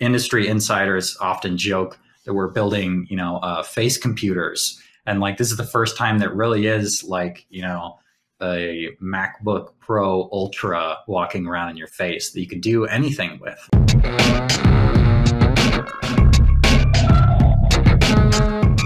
industry 0.00 0.48
insiders 0.48 1.16
often 1.20 1.56
joke 1.58 1.98
that 2.24 2.32
we're 2.32 2.48
building, 2.48 3.06
you 3.10 3.16
know, 3.16 3.36
uh, 3.38 3.62
face 3.62 3.98
computers, 3.98 4.80
and 5.06 5.20
like 5.20 5.36
this 5.36 5.50
is 5.50 5.56
the 5.58 5.64
first 5.64 5.96
time 5.96 6.18
that 6.18 6.34
really 6.34 6.66
is 6.66 7.04
like, 7.04 7.46
you 7.50 7.62
know, 7.62 7.98
a 8.42 8.88
MacBook 9.02 9.74
Pro 9.78 10.30
Ultra 10.32 10.96
walking 11.06 11.46
around 11.46 11.70
in 11.70 11.76
your 11.76 11.86
face 11.86 12.32
that 12.32 12.40
you 12.40 12.46
can 12.46 12.60
do 12.60 12.86
anything 12.86 13.38
with. 13.40 13.68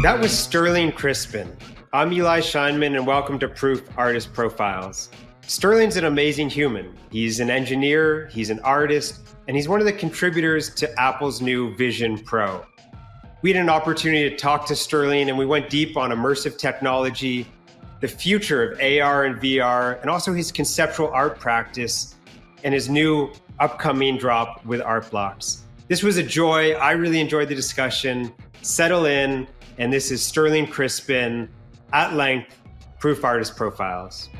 That 0.02 0.18
was 0.20 0.36
Sterling 0.36 0.92
Crispin. 0.92 1.56
I'm 1.92 2.12
Eli 2.12 2.40
Scheinman, 2.40 2.96
and 2.96 3.06
welcome 3.06 3.38
to 3.38 3.48
Proof 3.48 3.88
Artist 3.96 4.32
Profiles. 4.32 5.10
Sterling's 5.46 5.96
an 5.96 6.06
amazing 6.06 6.50
human. 6.50 6.92
He's 7.10 7.38
an 7.38 7.50
engineer, 7.50 8.28
he's 8.32 8.50
an 8.50 8.58
artist, 8.60 9.23
and 9.46 9.56
he's 9.56 9.68
one 9.68 9.80
of 9.80 9.86
the 9.86 9.92
contributors 9.92 10.74
to 10.74 11.00
Apple's 11.00 11.40
new 11.40 11.74
Vision 11.74 12.18
Pro. 12.18 12.64
We 13.42 13.52
had 13.52 13.60
an 13.60 13.68
opportunity 13.68 14.30
to 14.30 14.36
talk 14.36 14.66
to 14.66 14.76
Sterling, 14.76 15.28
and 15.28 15.36
we 15.36 15.44
went 15.44 15.68
deep 15.68 15.96
on 15.96 16.10
immersive 16.10 16.56
technology, 16.56 17.46
the 18.00 18.08
future 18.08 18.72
of 18.72 18.80
AR 18.80 19.24
and 19.24 19.36
VR, 19.40 20.00
and 20.00 20.10
also 20.10 20.32
his 20.32 20.50
conceptual 20.50 21.08
art 21.08 21.38
practice 21.38 22.14
and 22.62 22.72
his 22.72 22.88
new 22.88 23.30
upcoming 23.60 24.16
drop 24.16 24.64
with 24.64 24.80
Art 24.80 25.10
Blocks. 25.10 25.64
This 25.88 26.02
was 26.02 26.16
a 26.16 26.22
joy. 26.22 26.72
I 26.72 26.92
really 26.92 27.20
enjoyed 27.20 27.48
the 27.50 27.54
discussion. 27.54 28.32
Settle 28.62 29.04
in, 29.04 29.46
and 29.76 29.92
this 29.92 30.10
is 30.10 30.22
Sterling 30.22 30.66
Crispin 30.66 31.48
at 31.92 32.14
length, 32.14 32.58
Proof 32.98 33.22
Artist 33.22 33.56
Profiles. 33.56 34.30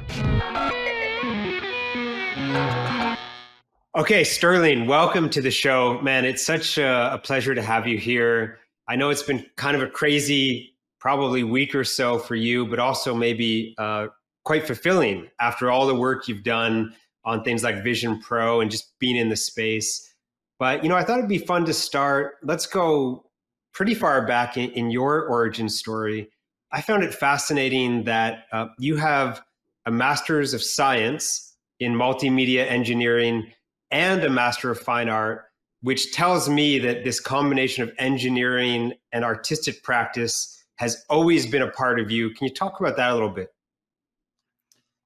Okay, 3.97 4.25
Sterling, 4.25 4.89
welcome 4.89 5.31
to 5.31 5.41
the 5.41 5.53
show. 5.53 6.01
Man, 6.01 6.25
it's 6.25 6.45
such 6.45 6.79
a, 6.79 7.15
a, 7.15 7.19
pleasure 7.19 7.55
to 7.55 7.63
have 7.63 7.87
you 7.87 7.97
here. 7.97 8.59
I 8.89 8.97
know 8.97 9.11
it's 9.11 9.23
been 9.23 9.47
kind 9.55 9.77
of 9.77 9.85
a 9.85 9.87
crazy, 9.87 10.75
probably 10.99 11.45
week 11.45 11.77
or 11.77 11.85
so 11.85 12.19
for 12.19 12.35
you, 12.35 12.67
but 12.67 12.81
also 12.81 13.15
maybe 13.15 13.73
uh, 13.79 14.09
quite 14.45 14.67
fulfilling 14.67 15.29
after 15.39 15.71
all 15.71 15.87
the 15.87 15.95
work 15.95 16.27
you've 16.27 16.43
done 16.43 16.93
on 17.25 17.45
things 17.45 17.63
like 17.63 17.85
Vision 17.85 18.19
Pro 18.19 18.61
and 18.61 18.69
just 18.69 18.99
being 18.99 19.15
in 19.15 19.29
the 19.29 19.37
space. 19.37 20.13
But, 20.59 20.83
you 20.83 20.89
know, 20.89 20.97
I 20.97 21.05
thought 21.05 21.19
it'd 21.19 21.29
be 21.29 21.39
fun 21.39 21.65
to 21.67 21.73
start. 21.73 22.39
Let's 22.43 22.67
go 22.67 23.25
pretty 23.75 23.95
far 23.95 24.27
back 24.27 24.57
in, 24.57 24.71
in 24.73 24.91
your 24.91 25.29
origin 25.29 25.69
story. 25.69 26.31
I 26.73 26.81
found 26.81 27.05
it 27.05 27.15
fascinating 27.15 28.03
that 28.05 28.47
uh, 28.51 28.67
you 28.77 28.97
have 28.97 29.41
a 29.87 29.93
master's 29.93 30.53
of 30.53 30.65
science 30.65 31.55
in 31.79 31.95
multimedia 31.95 32.69
engineering 32.69 33.53
and 33.95 34.25
a 34.25 34.29
Master 34.29 34.73
of 34.73 34.81
Fine 34.81 35.09
Art, 35.09 35.45
which 35.81 36.13
tells 36.13 36.49
me 36.49 36.81
that 36.81 37.05
this 37.05 37.21
combination 37.21 37.85
of 37.85 37.93
engineering 38.01 38.93
and 39.13 39.25
artistic 39.25 39.85
practice 39.85 40.65
has 40.77 41.05
always 41.09 41.47
been 41.47 41.63
a 41.63 41.71
part 41.71 42.01
of 42.01 42.11
you. 42.11 42.31
Can 42.31 42.49
you 42.49 42.53
talk 42.53 42.81
about 42.81 42.97
that 42.97 43.13
a 43.13 43.15
little 43.15 43.31
bit? 43.31 43.55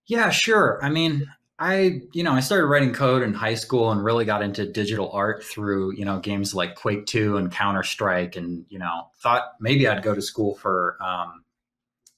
Yeah, 0.07 0.31
sure. 0.31 0.79
I 0.83 0.89
mean, 0.89 1.27
I, 1.59 2.01
you 2.15 2.23
know, 2.23 2.33
I 2.33 2.41
started 2.41 2.65
writing 2.65 2.95
code 2.95 3.23
in 3.23 3.35
high 3.35 3.57
school 3.57 3.93
and 3.93 4.03
really 4.03 4.25
got 4.25 4.43
into 4.43 4.65
digital 4.65 5.13
art 5.13 5.45
through, 5.45 5.95
you 5.95 6.07
know, 6.07 6.19
games 6.19 6.55
like 6.55 6.75
Quake 6.75 7.05
2 7.05 7.37
and 7.37 7.53
Counter 7.53 7.83
Strike 7.83 8.37
and, 8.37 8.65
you 8.71 8.79
know, 8.79 9.09
thought 9.23 9.53
maybe 9.61 9.87
I'd 9.87 10.03
go 10.03 10.15
to 10.15 10.23
school 10.23 10.55
for, 10.55 10.97
um, 11.03 11.45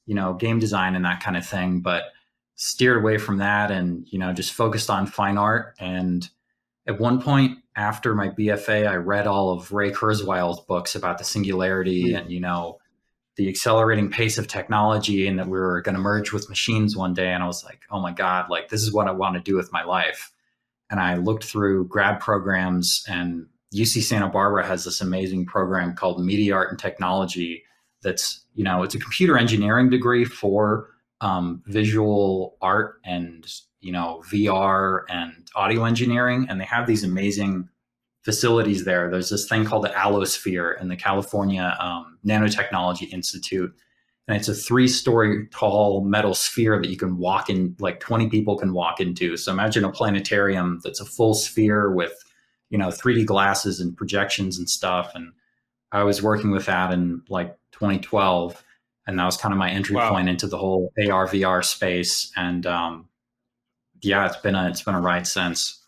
you 0.07 0.15
know, 0.15 0.35
game 0.35 0.61
design 0.61 0.95
and 0.95 1.05
that 1.05 1.21
kind 1.21 1.37
of 1.37 1.45
thing, 1.45 1.81
but 1.81 2.05
steered 2.55 2.99
away 2.99 3.19
from 3.19 3.39
that 3.39 3.73
and, 3.73 4.07
you 4.13 4.21
know, 4.21 4.33
just 4.33 4.53
focused 4.53 4.89
on 4.89 5.09
fine 5.09 5.37
art 5.37 5.75
and, 5.81 6.31
at 6.87 6.99
one 6.99 7.21
point 7.21 7.59
after 7.77 8.15
my 8.15 8.29
BFA, 8.31 8.89
I 8.89 8.97
read 8.97 9.27
all 9.27 9.51
of 9.51 9.73
Ray 9.73 9.91
Kurzweil's 9.91 10.61
books 10.61 10.95
about 10.95 11.19
the 11.19 11.25
singularity 11.25 12.07
mm-hmm. 12.07 12.17
and, 12.17 12.33
you 12.33 12.41
know, 12.41 12.79
the 13.37 13.49
accelerating 13.49 14.11
pace 14.11 14.39
of 14.39 14.49
technology 14.49 15.27
and 15.27 15.39
that 15.39 15.47
we 15.47 15.59
were 15.59 15.81
going 15.83 15.95
to 15.95 16.01
merge 16.01 16.33
with 16.33 16.49
machines 16.49 16.97
one 16.97 17.15
day. 17.15 17.33
And 17.33 17.43
I 17.43 17.47
was 17.47 17.65
like, 17.65 17.81
oh 17.91 18.01
my 18.01 18.13
God, 18.13 18.51
like 18.51 18.69
this 18.69 18.83
is 18.83 18.93
what 18.93 19.09
I 19.09 19.13
want 19.13 19.35
to 19.37 19.41
do 19.41 19.57
with 19.57 19.73
my 19.73 19.83
life. 19.83 20.33
And 20.91 21.01
I 21.01 21.15
looked 21.17 21.45
through 21.45 21.87
grad 21.87 22.21
programs 22.21 23.05
and 23.09 23.47
UC 23.75 24.03
Santa 24.03 24.29
Barbara 24.29 24.67
has 24.67 24.85
this 24.85 25.01
amazing 25.01 25.47
program 25.47 25.95
called 25.95 26.25
Media 26.25 26.55
Art 26.55 26.71
and 26.71 26.79
Technology. 26.79 27.63
That's, 28.03 28.45
you 28.55 28.65
know, 28.65 28.83
it's 28.83 28.95
a 28.95 28.99
computer 28.99 29.39
engineering 29.39 29.91
degree 29.91 30.25
for 30.25 30.89
um, 31.21 31.63
visual 31.67 32.57
art 32.61 33.01
and 33.05 33.47
you 33.81 33.93
know 33.93 34.23
VR 34.31 35.03
and 35.09 35.49
audio 35.55 35.85
engineering, 35.85 36.47
and 36.49 36.61
they 36.61 36.65
have 36.65 36.87
these 36.87 37.05
amazing 37.05 37.69
facilities 38.23 38.85
there. 38.85 39.11
There's 39.11 39.31
this 39.31 39.49
thing 39.49 39.65
called 39.65 39.85
the 39.85 39.91
Allosphere 39.91 40.81
in 40.81 40.89
the 40.89 40.97
California 40.97 41.77
um, 41.81 42.19
Nanotechnology 42.27 43.13
Institute, 43.13 43.75
and 44.29 44.37
it's 44.37 44.49
a 44.49 44.55
three-story 44.55 45.49
tall 45.51 46.05
metal 46.05 46.35
sphere 46.35 46.81
that 46.81 46.91
you 46.91 46.97
can 46.97 47.17
walk 47.17 47.49
in, 47.49 47.75
like 47.79 48.01
20 48.01 48.29
people 48.29 48.59
can 48.59 48.73
walk 48.73 49.01
into. 49.01 49.37
So 49.37 49.53
imagine 49.53 49.85
a 49.85 49.93
planetarium 49.93 50.81
that's 50.85 51.01
a 51.01 51.07
full 51.07 51.35
sphere 51.35 51.91
with 51.91 52.13
you 52.69 52.79
know 52.79 52.89
3D 52.89 53.27
glasses 53.27 53.81
and 53.81 53.97
projections 53.97 54.59
and 54.59 54.69
stuff. 54.69 55.13
And 55.15 55.33
I 55.93 56.05
was 56.05 56.23
working 56.23 56.51
with 56.51 56.67
that 56.67 56.93
in 56.93 57.23
like 57.29 57.57
2012 57.73 58.63
and 59.11 59.19
that 59.19 59.25
was 59.25 59.37
kind 59.37 59.53
of 59.53 59.59
my 59.59 59.71
entry 59.71 59.97
wow. 59.97 60.11
point 60.11 60.29
into 60.29 60.47
the 60.47 60.57
whole 60.57 60.93
AR 60.97 61.27
VR 61.27 61.65
space. 61.65 62.31
And 62.37 62.65
um, 62.65 63.09
yeah, 64.03 64.27
it's 64.27 64.37
been 64.37 64.55
a 64.55 64.69
it's 64.69 64.83
been 64.83 64.95
a 64.95 65.01
ride 65.01 65.27
since. 65.27 65.81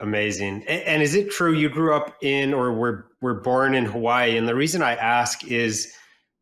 Amazing. 0.00 0.64
And, 0.66 1.02
is 1.02 1.14
it 1.14 1.30
true 1.30 1.54
you 1.54 1.68
grew 1.68 1.94
up 1.94 2.16
in 2.20 2.52
or 2.52 2.72
were 2.72 3.06
were 3.20 3.40
born 3.40 3.74
in 3.74 3.84
Hawaii? 3.84 4.36
And 4.36 4.46
the 4.46 4.54
reason 4.54 4.82
I 4.82 4.94
ask 4.96 5.44
is 5.46 5.92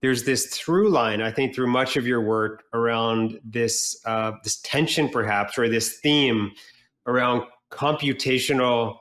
there's 0.00 0.25
this 0.25 0.47
through 0.47 0.91
line, 0.91 1.20
I 1.22 1.30
think, 1.30 1.54
through 1.54 1.69
much 1.69 1.97
of 1.97 2.06
your 2.06 2.20
work 2.20 2.64
around 2.72 3.38
this 3.44 4.00
uh, 4.04 4.32
this 4.42 4.60
tension, 4.62 5.08
perhaps, 5.08 5.58
or 5.58 5.69
this 5.69 5.98
theme 6.00 6.50
around 7.06 7.42
computational 7.70 8.97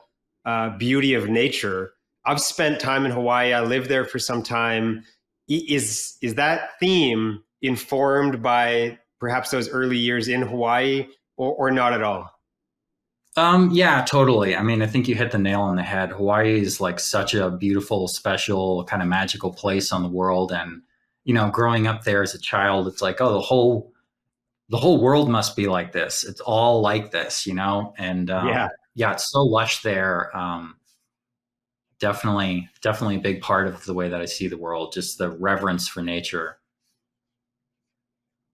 uh, 0.46 0.78
beauty 0.78 1.14
of 1.14 1.30
nature. 1.30 1.94
I've 2.26 2.42
spent 2.42 2.80
time 2.80 3.06
in 3.06 3.12
Hawaii. 3.12 3.54
I 3.54 3.62
lived 3.62 3.90
there 3.90 4.06
for 4.06 4.20
some 4.20 4.44
time. 4.44 5.04
Is 5.48 6.18
is 6.22 6.36
that 6.36 6.72
theme 6.80 7.42
informed 7.62 8.44
by 8.44 9.00
perhaps 9.20 9.50
those 9.50 9.70
early 9.70 9.98
years 9.98 10.28
in 10.28 10.42
Hawaii, 10.42 11.08
or, 11.42 11.54
or 11.56 11.72
not 11.72 11.94
at 11.94 12.04
all? 12.04 12.32
Um, 13.36 13.72
yeah, 13.72 14.04
totally. 14.04 14.56
I 14.56 14.62
mean, 14.62 14.82
I 14.82 14.88
think 14.88 15.08
you 15.08 15.16
hit 15.16 15.32
the 15.32 15.40
nail 15.40 15.62
on 15.62 15.76
the 15.76 15.84
head. 15.84 16.12
Hawaii 16.12 16.62
is 16.62 16.80
like 16.80 17.00
such 17.00 17.34
a 17.34 17.50
beautiful, 17.50 18.08
special, 18.08 18.84
kind 18.86 19.02
of 19.02 19.08
magical 19.08 19.52
place 19.52 19.92
on 19.92 20.04
the 20.04 20.10
world. 20.10 20.52
And, 20.52 20.82
you 21.24 21.34
know, 21.34 21.50
growing 21.50 21.88
up 21.88 22.04
there 22.04 22.22
as 22.22 22.36
a 22.36 22.40
child, 22.40 22.88
it's 22.88 23.02
like, 23.02 23.22
oh, 23.22 23.34
the 23.34 23.40
whole 23.40 23.92
the 24.70 24.78
whole 24.78 25.02
world 25.02 25.30
must 25.30 25.56
be 25.56 25.68
like 25.68 25.92
this. 25.92 26.24
It's 26.24 26.40
all 26.42 26.82
like 26.82 27.12
this, 27.12 27.46
you 27.46 27.54
know? 27.54 27.94
And 27.98 28.30
um, 28.30 28.48
yeah, 28.48 28.70
yeah, 28.96 29.14
it's 29.14 29.32
so 29.32 29.42
lush 29.42 29.82
there. 29.82 30.36
Um, 30.38 30.76
definitely, 32.00 32.70
definitely 32.82 33.18
a 33.18 33.20
big 33.20 33.42
part 33.42 33.68
of 33.68 33.84
the 33.86 33.94
way 33.94 34.08
that 34.10 34.22
I 34.22 34.26
see 34.26 34.48
the 34.48 34.58
world, 34.58 34.94
just 34.94 35.18
the 35.18 35.30
reverence 35.30 35.88
for 35.88 36.02
nature. 36.02 36.58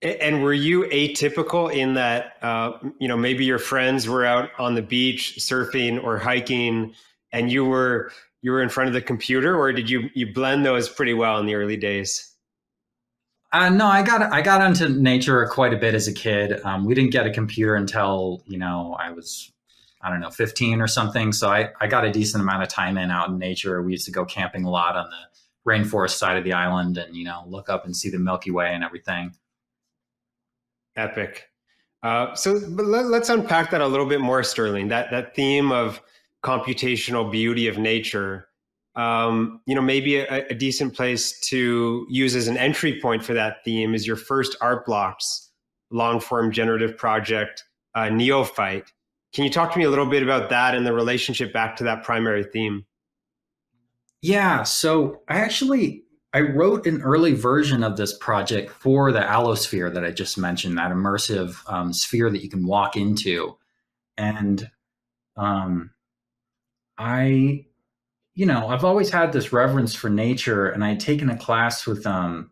And 0.02 0.44
were 0.44 0.54
you 0.54 0.84
atypical 0.84 1.74
in 1.74 1.96
that, 1.96 2.34
uh, 2.44 2.74
you 3.00 3.08
know, 3.08 3.18
maybe 3.18 3.46
your 3.46 3.58
friends 3.58 4.08
were 4.08 4.26
out 4.26 4.52
on 4.60 4.76
the 4.76 4.82
beach 4.84 5.36
surfing 5.40 6.04
or 6.04 6.20
hiking, 6.20 6.94
and 7.32 7.52
you 7.52 7.66
were 7.66 8.12
you 8.42 8.52
were 8.52 8.62
in 8.62 8.70
front 8.70 8.90
of 8.90 8.94
the 8.94 9.02
computer, 9.02 9.58
or 9.58 9.72
did 9.72 9.90
you 9.90 10.10
you 10.14 10.32
blend 10.32 10.66
those 10.66 10.88
pretty 10.88 11.14
well 11.14 11.40
in 11.40 11.48
the 11.48 11.56
early 11.56 11.78
days? 11.78 12.36
Uh, 13.52 13.70
no, 13.70 13.88
I 13.88 14.04
got 14.04 14.22
I 14.22 14.42
got 14.42 14.62
into 14.62 14.90
nature 14.90 15.46
quite 15.48 15.74
a 15.74 15.78
bit 15.78 15.96
as 15.96 16.08
a 16.08 16.14
kid. 16.14 16.62
Um, 16.64 16.86
we 16.86 16.94
didn't 16.94 17.12
get 17.12 17.26
a 17.26 17.32
computer 17.32 17.76
until 17.76 18.44
you 18.46 18.58
know 18.58 18.96
I 19.00 19.12
was 19.12 19.52
I 20.02 20.10
don't 20.10 20.20
know 20.20 20.30
15 20.30 20.82
or 20.82 20.88
something. 20.88 21.32
So 21.32 21.50
I 21.50 21.70
I 21.80 21.88
got 21.88 22.06
a 22.06 22.12
decent 22.12 22.44
amount 22.44 22.64
of 22.64 22.70
time 22.70 22.98
in 22.98 23.10
out 23.10 23.30
in 23.30 23.38
nature. 23.38 23.82
We 23.82 23.94
used 23.94 24.06
to 24.06 24.12
go 24.12 24.26
camping 24.26 24.66
a 24.66 24.70
lot 24.70 24.96
on 24.96 25.10
the 25.10 25.72
rainforest 25.72 26.18
side 26.18 26.38
of 26.38 26.44
the 26.44 26.54
island, 26.54 26.98
and 26.98 27.16
you 27.16 27.24
know 27.24 27.44
look 27.48 27.70
up 27.70 27.86
and 27.86 27.96
see 27.96 28.10
the 28.10 28.20
Milky 28.20 28.52
Way 28.52 28.74
and 28.74 28.84
everything. 28.84 29.34
Epic. 30.98 31.46
Uh, 32.04 32.36
so 32.36 32.54
let, 32.54 33.06
us 33.22 33.30
unpack 33.30 33.72
that 33.72 33.82
a 33.82 33.88
little 33.88 34.06
bit 34.06 34.22
more, 34.22 34.44
Sterling. 34.44 34.88
That 34.90 35.10
that 35.12 35.36
theme 35.36 35.72
of 35.72 36.02
computational 36.44 37.32
beauty 37.32 37.68
of 37.68 37.78
nature. 37.78 38.48
Um, 38.96 39.62
you 39.66 39.76
know, 39.76 39.82
maybe 39.82 40.18
a, 40.18 40.48
a, 40.48 40.56
decent 40.56 40.96
place 40.96 41.40
to 41.42 42.08
use 42.10 42.36
as 42.36 42.48
an 42.48 42.58
entry 42.58 43.00
point 43.00 43.24
for 43.24 43.36
that 43.36 43.64
theme 43.64 43.94
is 43.94 44.08
your 44.08 44.16
first 44.16 44.56
Art 44.60 44.88
Blocks 44.88 45.52
long 45.92 46.20
form 46.20 46.52
generative 46.52 46.98
project, 46.98 47.64
uh, 47.96 48.10
Neophyte. 48.10 48.92
Can 49.34 49.44
you 49.44 49.50
talk 49.50 49.72
to 49.72 49.78
me 49.78 49.86
a 49.86 49.90
little 49.90 50.06
bit 50.06 50.24
about 50.24 50.50
that 50.50 50.76
and 50.76 50.86
the 50.86 50.94
relationship 50.94 51.54
back 51.54 51.76
to 51.78 51.84
that 51.84 52.04
primary 52.04 52.44
theme? 52.44 52.86
Yeah, 54.22 54.64
so 54.64 55.22
I 55.28 55.40
actually 55.40 56.04
I 56.34 56.42
wrote 56.42 56.86
an 56.86 57.02
early 57.02 57.34
version 57.34 57.84
of 57.84 57.98
this 57.98 58.18
project 58.18 58.72
for 58.72 59.12
the 59.12 59.22
allosphere 59.22 59.94
that 59.94 60.04
I 60.04 60.12
just 60.12 60.38
mentioned, 60.38 60.78
that 60.78 60.92
immersive 60.92 61.56
um, 61.72 61.94
sphere 61.94 62.30
that 62.30 62.44
you 62.44 62.50
can 62.50 62.66
walk 62.66 62.96
into. 62.96 63.58
And 64.18 64.70
um, 65.36 65.92
I, 66.98 67.66
you 68.36 68.46
know, 68.46 68.68
I've 68.68 68.84
always 68.84 69.10
had 69.10 69.32
this 69.32 69.54
reverence 69.54 69.96
for 69.96 70.10
nature, 70.10 70.68
and 70.68 70.84
I 70.84 70.90
had 70.90 71.00
taken 71.00 71.30
a 71.30 71.38
class 71.38 71.88
with 71.88 72.06
um, 72.06 72.52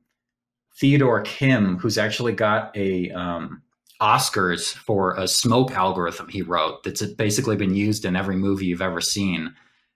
Theodore 0.79 1.21
Kim, 1.21 1.77
who's 1.77 1.97
actually 1.97 2.33
got 2.33 2.75
a 2.77 3.11
um, 3.11 3.61
Oscars 4.01 4.73
for 4.73 5.15
a 5.15 5.27
smoke 5.27 5.71
algorithm 5.71 6.27
he 6.27 6.41
wrote 6.41 6.83
that's 6.83 7.01
basically 7.03 7.55
been 7.55 7.75
used 7.75 8.05
in 8.05 8.15
every 8.15 8.35
movie 8.35 8.65
you've 8.65 8.81
ever 8.81 9.01
seen. 9.01 9.53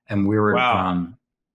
And 0.07 0.27
we 0.27 0.37
were, 0.37 0.55
wow. 0.55 1.07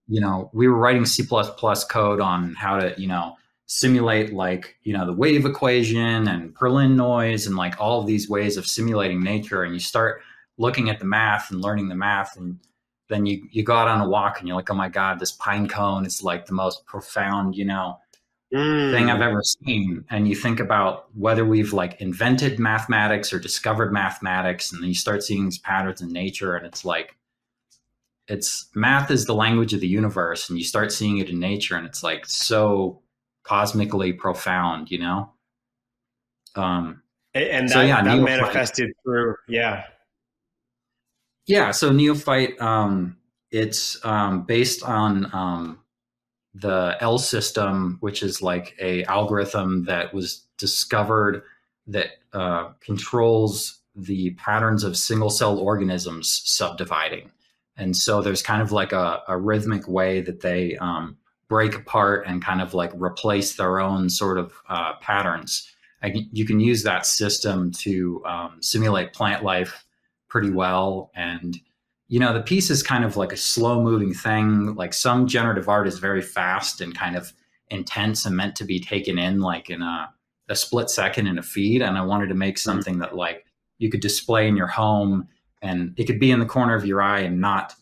You 0.08 0.20
know, 0.20 0.50
we 0.52 0.68
were 0.68 0.76
writing 0.76 1.06
C 1.06 1.24
code 1.26 2.20
on 2.20 2.54
how 2.54 2.78
to, 2.78 2.94
you 2.98 3.08
know, 3.08 3.36
simulate 3.66 4.32
like, 4.32 4.76
you 4.82 4.92
know, 4.92 5.06
the 5.06 5.12
wave 5.12 5.46
equation 5.46 6.28
and 6.28 6.54
Perlin 6.54 6.94
noise 6.94 7.46
and 7.46 7.56
like 7.56 7.80
all 7.80 8.00
of 8.00 8.06
these 8.06 8.28
ways 8.28 8.56
of 8.56 8.66
simulating 8.66 9.22
nature. 9.22 9.62
And 9.62 9.72
you 9.72 9.80
start 9.80 10.20
looking 10.58 10.90
at 10.90 10.98
the 10.98 11.06
math 11.06 11.50
and 11.50 11.60
learning 11.60 11.88
the 11.88 11.94
math 11.94 12.36
and 12.36 12.58
then 13.08 13.26
you 13.26 13.46
you 13.50 13.62
go 13.62 13.74
out 13.74 13.88
on 13.88 14.00
a 14.00 14.08
walk 14.08 14.38
and 14.38 14.48
you're 14.48 14.56
like, 14.56 14.70
oh 14.70 14.74
my 14.74 14.88
god, 14.88 15.18
this 15.18 15.32
pine 15.32 15.68
cone 15.68 16.06
is 16.06 16.22
like 16.22 16.46
the 16.46 16.54
most 16.54 16.84
profound, 16.86 17.54
you 17.54 17.64
know, 17.64 17.98
mm. 18.52 18.92
thing 18.92 19.10
I've 19.10 19.20
ever 19.20 19.42
seen. 19.42 20.04
And 20.10 20.26
you 20.26 20.34
think 20.34 20.60
about 20.60 21.06
whether 21.14 21.44
we've 21.44 21.72
like 21.72 22.00
invented 22.00 22.58
mathematics 22.58 23.32
or 23.32 23.38
discovered 23.38 23.92
mathematics, 23.92 24.72
and 24.72 24.82
then 24.82 24.88
you 24.88 24.94
start 24.94 25.22
seeing 25.22 25.44
these 25.44 25.58
patterns 25.58 26.00
in 26.00 26.12
nature, 26.12 26.56
and 26.56 26.66
it's 26.66 26.84
like 26.84 27.16
it's 28.28 28.68
math 28.74 29.10
is 29.10 29.26
the 29.26 29.34
language 29.34 29.74
of 29.74 29.80
the 29.80 29.88
universe, 29.88 30.48
and 30.48 30.58
you 30.58 30.64
start 30.64 30.92
seeing 30.92 31.18
it 31.18 31.28
in 31.30 31.38
nature, 31.38 31.76
and 31.76 31.86
it's 31.86 32.02
like 32.02 32.26
so 32.26 33.02
cosmically 33.42 34.12
profound, 34.12 34.90
you 34.90 34.98
know. 34.98 35.30
Um, 36.56 37.02
and 37.34 37.68
that, 37.68 37.72
so 37.72 37.80
yeah, 37.80 38.02
that 38.02 38.20
manifested 38.20 38.92
through 39.04 39.34
yeah 39.48 39.84
yeah, 41.46 41.72
so 41.72 41.92
Neophyte, 41.92 42.60
um, 42.60 43.16
it's 43.50 44.02
um, 44.04 44.44
based 44.44 44.82
on 44.82 45.30
um, 45.34 45.78
the 46.54 46.96
L 47.00 47.18
system, 47.18 47.98
which 48.00 48.22
is 48.22 48.40
like 48.40 48.74
a 48.80 49.04
algorithm 49.04 49.84
that 49.84 50.14
was 50.14 50.44
discovered 50.58 51.42
that 51.86 52.12
uh, 52.32 52.70
controls 52.80 53.80
the 53.94 54.30
patterns 54.32 54.84
of 54.84 54.96
single 54.96 55.30
cell 55.30 55.58
organisms 55.58 56.42
subdividing. 56.44 57.30
And 57.76 57.96
so 57.96 58.22
there's 58.22 58.42
kind 58.42 58.62
of 58.62 58.72
like 58.72 58.92
a, 58.92 59.22
a 59.28 59.36
rhythmic 59.36 59.88
way 59.88 60.20
that 60.20 60.40
they 60.40 60.76
um, 60.76 61.16
break 61.48 61.74
apart 61.74 62.24
and 62.26 62.44
kind 62.44 62.60
of 62.60 62.74
like 62.74 62.92
replace 62.94 63.56
their 63.56 63.80
own 63.80 64.08
sort 64.08 64.38
of 64.38 64.52
uh, 64.68 64.94
patterns. 65.00 65.70
I, 66.02 66.26
you 66.32 66.44
can 66.44 66.60
use 66.60 66.82
that 66.82 67.06
system 67.06 67.72
to 67.72 68.22
um, 68.26 68.58
simulate 68.60 69.12
plant 69.12 69.42
life 69.42 69.84
pretty 70.28 70.50
well. 70.50 71.10
And, 71.14 71.58
you 72.08 72.20
know, 72.20 72.32
the 72.32 72.42
piece 72.42 72.70
is 72.70 72.82
kind 72.82 73.04
of 73.04 73.16
like 73.16 73.32
a 73.32 73.36
slow 73.36 73.82
moving 73.82 74.12
thing. 74.12 74.74
Like 74.74 74.92
some 74.92 75.26
generative 75.26 75.68
art 75.68 75.88
is 75.88 75.98
very 75.98 76.22
fast 76.22 76.80
and 76.80 76.94
kind 76.94 77.16
of 77.16 77.32
intense 77.70 78.26
and 78.26 78.36
meant 78.36 78.56
to 78.56 78.64
be 78.64 78.78
taken 78.78 79.18
in 79.18 79.40
like 79.40 79.70
in 79.70 79.82
a, 79.82 80.12
a 80.48 80.54
split 80.54 80.90
second 80.90 81.26
in 81.26 81.38
a 81.38 81.42
feed. 81.42 81.82
And 81.82 81.96
I 81.96 82.04
wanted 82.04 82.28
to 82.28 82.34
make 82.34 82.56
mm-hmm. 82.56 82.70
something 82.70 82.98
that 82.98 83.16
like 83.16 83.46
you 83.78 83.90
could 83.90 84.00
display 84.00 84.46
in 84.46 84.56
your 84.56 84.66
home 84.66 85.28
and 85.62 85.94
it 85.96 86.04
could 86.04 86.20
be 86.20 86.30
in 86.30 86.40
the 86.40 86.46
corner 86.46 86.74
of 86.74 86.86
your 86.86 87.00
eye 87.00 87.20
and 87.20 87.40
not 87.40 87.74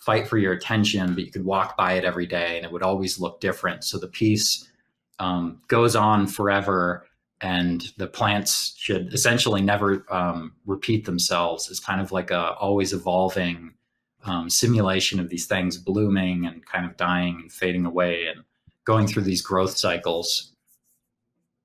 fight 0.00 0.26
for 0.26 0.38
your 0.38 0.52
attention, 0.52 1.14
but 1.14 1.24
you 1.24 1.30
could 1.30 1.44
walk 1.44 1.76
by 1.76 1.92
it 1.92 2.04
every 2.04 2.26
day 2.26 2.56
and 2.56 2.64
it 2.64 2.72
would 2.72 2.82
always 2.82 3.20
look 3.20 3.40
different. 3.40 3.84
So 3.84 3.98
the 3.98 4.08
piece 4.08 4.68
um, 5.18 5.60
goes 5.68 5.94
on 5.94 6.26
forever 6.26 7.06
and 7.40 7.84
the 7.96 8.06
plants 8.06 8.74
should 8.76 9.12
essentially 9.12 9.62
never 9.62 10.04
um, 10.10 10.52
repeat 10.66 11.04
themselves. 11.04 11.70
It's 11.70 11.80
kind 11.80 12.00
of 12.00 12.12
like 12.12 12.30
a 12.30 12.52
always 12.54 12.92
evolving 12.92 13.74
um, 14.24 14.50
simulation 14.50 15.20
of 15.20 15.28
these 15.28 15.46
things 15.46 15.78
blooming 15.78 16.46
and 16.46 16.64
kind 16.66 16.84
of 16.84 16.96
dying 16.96 17.38
and 17.40 17.52
fading 17.52 17.86
away 17.86 18.26
and 18.26 18.44
going 18.84 19.06
through 19.06 19.22
these 19.22 19.42
growth 19.42 19.76
cycles. 19.76 20.52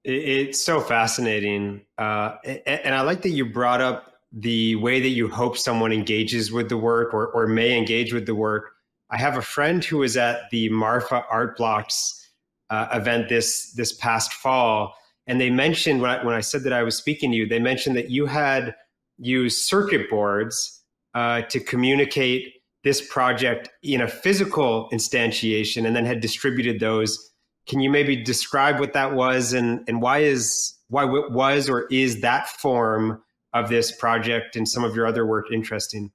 It's 0.03 0.63
so 0.63 0.81
fascinating, 0.81 1.81
uh, 1.97 2.35
and 2.43 2.93
I 2.93 3.01
like 3.01 3.23
that 3.23 3.29
you 3.29 3.43
brought 3.43 3.81
up 3.81 4.14
the 4.35 4.75
way 4.75 4.99
that 4.99 5.09
you 5.09 5.29
hope 5.29 5.57
someone 5.57 5.91
engages 5.91 6.51
with 6.51 6.69
the 6.69 6.77
work 6.77 7.13
or, 7.13 7.27
or 7.29 7.47
may 7.47 7.75
engage 7.77 8.13
with 8.13 8.25
the 8.25 8.35
work. 8.35 8.73
I 9.09 9.17
have 9.17 9.37
a 9.37 9.41
friend 9.41 9.83
who 9.83 9.99
was 9.99 10.17
at 10.17 10.49
the 10.51 10.69
Marfa 10.69 11.23
Art 11.31 11.57
Blocks 11.57 12.21
uh, 12.69 12.87
event 12.93 13.29
this 13.29 13.73
this 13.73 13.93
past 13.93 14.33
fall 14.33 14.95
and 15.27 15.41
they 15.41 15.49
mentioned 15.49 16.01
when 16.01 16.11
I, 16.11 16.23
when 16.23 16.35
I 16.35 16.41
said 16.41 16.63
that 16.63 16.73
I 16.73 16.83
was 16.83 16.95
speaking 16.95 17.31
to 17.31 17.37
you, 17.37 17.47
they 17.47 17.59
mentioned 17.59 17.95
that 17.95 18.09
you 18.09 18.25
had 18.25 18.75
used 19.17 19.65
circuit 19.65 20.09
boards 20.09 20.83
uh, 21.13 21.41
to 21.43 21.59
communicate 21.59 22.53
this 22.83 23.05
project 23.07 23.69
in 23.81 24.01
a 24.01 24.07
physical 24.07 24.89
instantiation, 24.93 25.87
and 25.87 25.95
then 25.95 26.05
had 26.05 26.19
distributed 26.19 26.79
those. 26.79 27.31
Can 27.67 27.79
you 27.79 27.89
maybe 27.89 28.15
describe 28.15 28.79
what 28.79 28.93
that 28.93 29.13
was, 29.13 29.53
and 29.53 29.83
and 29.87 30.01
why 30.01 30.19
is 30.19 30.75
why 30.89 31.03
was 31.05 31.67
or 31.67 31.87
is 31.89 32.21
that 32.21 32.47
form 32.47 33.23
of 33.55 33.69
this 33.69 33.91
project 33.91 34.55
and 34.55 34.67
some 34.67 34.83
of 34.83 34.95
your 34.95 35.07
other 35.07 35.25
work 35.25 35.51
interesting? 35.51 36.11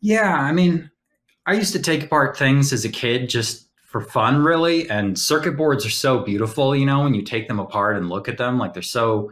Yeah, 0.00 0.34
I 0.34 0.50
mean, 0.50 0.90
I 1.46 1.52
used 1.52 1.72
to 1.74 1.82
take 1.82 2.02
apart 2.02 2.36
things 2.36 2.72
as 2.72 2.84
a 2.84 2.88
kid 2.88 3.28
just 3.28 3.68
for 3.84 4.00
fun 4.00 4.42
really 4.42 4.88
and 4.88 5.18
circuit 5.18 5.54
boards 5.54 5.84
are 5.84 5.90
so 5.90 6.20
beautiful 6.20 6.74
you 6.74 6.86
know 6.86 7.02
when 7.02 7.12
you 7.12 7.20
take 7.20 7.46
them 7.46 7.60
apart 7.60 7.94
and 7.94 8.08
look 8.08 8.26
at 8.26 8.38
them 8.38 8.58
like 8.58 8.72
they're 8.72 8.82
so 8.82 9.30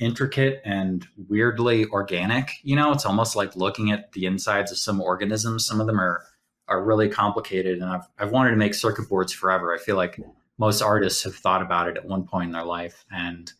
intricate 0.00 0.60
and 0.64 1.06
weirdly 1.28 1.86
organic 1.86 2.54
you 2.64 2.74
know? 2.74 2.90
It's 2.90 3.06
almost 3.06 3.36
like 3.36 3.54
looking 3.54 3.92
at 3.92 4.10
the 4.10 4.26
insides 4.26 4.72
of 4.72 4.78
some 4.78 5.00
organisms 5.00 5.64
some 5.64 5.80
of 5.80 5.86
them 5.86 6.00
are 6.00 6.24
are 6.66 6.82
really 6.82 7.08
complicated 7.08 7.78
and 7.78 7.88
I've, 7.88 8.08
I've 8.18 8.32
wanted 8.32 8.50
to 8.50 8.56
make 8.56 8.74
circuit 8.74 9.08
boards 9.08 9.32
forever. 9.32 9.74
I 9.74 9.78
feel 9.78 9.96
like 9.96 10.20
most 10.58 10.82
artists 10.82 11.22
have 11.24 11.34
thought 11.34 11.62
about 11.62 11.88
it 11.88 11.96
at 11.96 12.04
one 12.04 12.24
point 12.24 12.46
in 12.46 12.52
their 12.52 12.64
life 12.64 13.04
and 13.12 13.52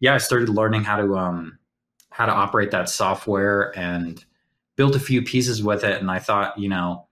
yeah 0.00 0.14
i 0.14 0.18
started 0.18 0.48
learning 0.48 0.84
how 0.84 0.96
to 0.96 1.16
um 1.16 1.58
how 2.14 2.26
to 2.26 2.32
operate 2.32 2.70
that 2.70 2.88
software 2.88 3.76
and 3.76 4.24
built 4.76 4.94
a 4.94 5.00
few 5.00 5.20
pieces 5.20 5.64
with 5.64 5.82
it. 5.82 6.00
And 6.00 6.08
i 6.12 6.20
thought 6.20 6.56
you 6.56 6.68
know 6.68 7.08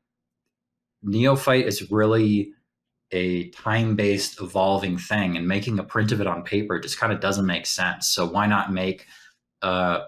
neophyte 1.02 1.66
is 1.66 1.90
really 1.90 2.52
a 3.10 3.48
time-based 3.48 4.40
evolving 4.40 4.96
thing 4.96 5.36
and 5.36 5.46
making 5.48 5.80
a 5.80 5.82
print 5.82 6.12
of 6.12 6.20
it 6.20 6.28
on 6.28 6.44
paper 6.44 6.78
just 6.78 6.98
kind 6.98 7.12
of 7.12 7.20
doesn't 7.20 7.46
make 7.46 7.66
sense. 7.66 8.08
So 8.08 8.24
why 8.24 8.46
not 8.46 8.72
make 8.72 9.06
uh 9.62 10.06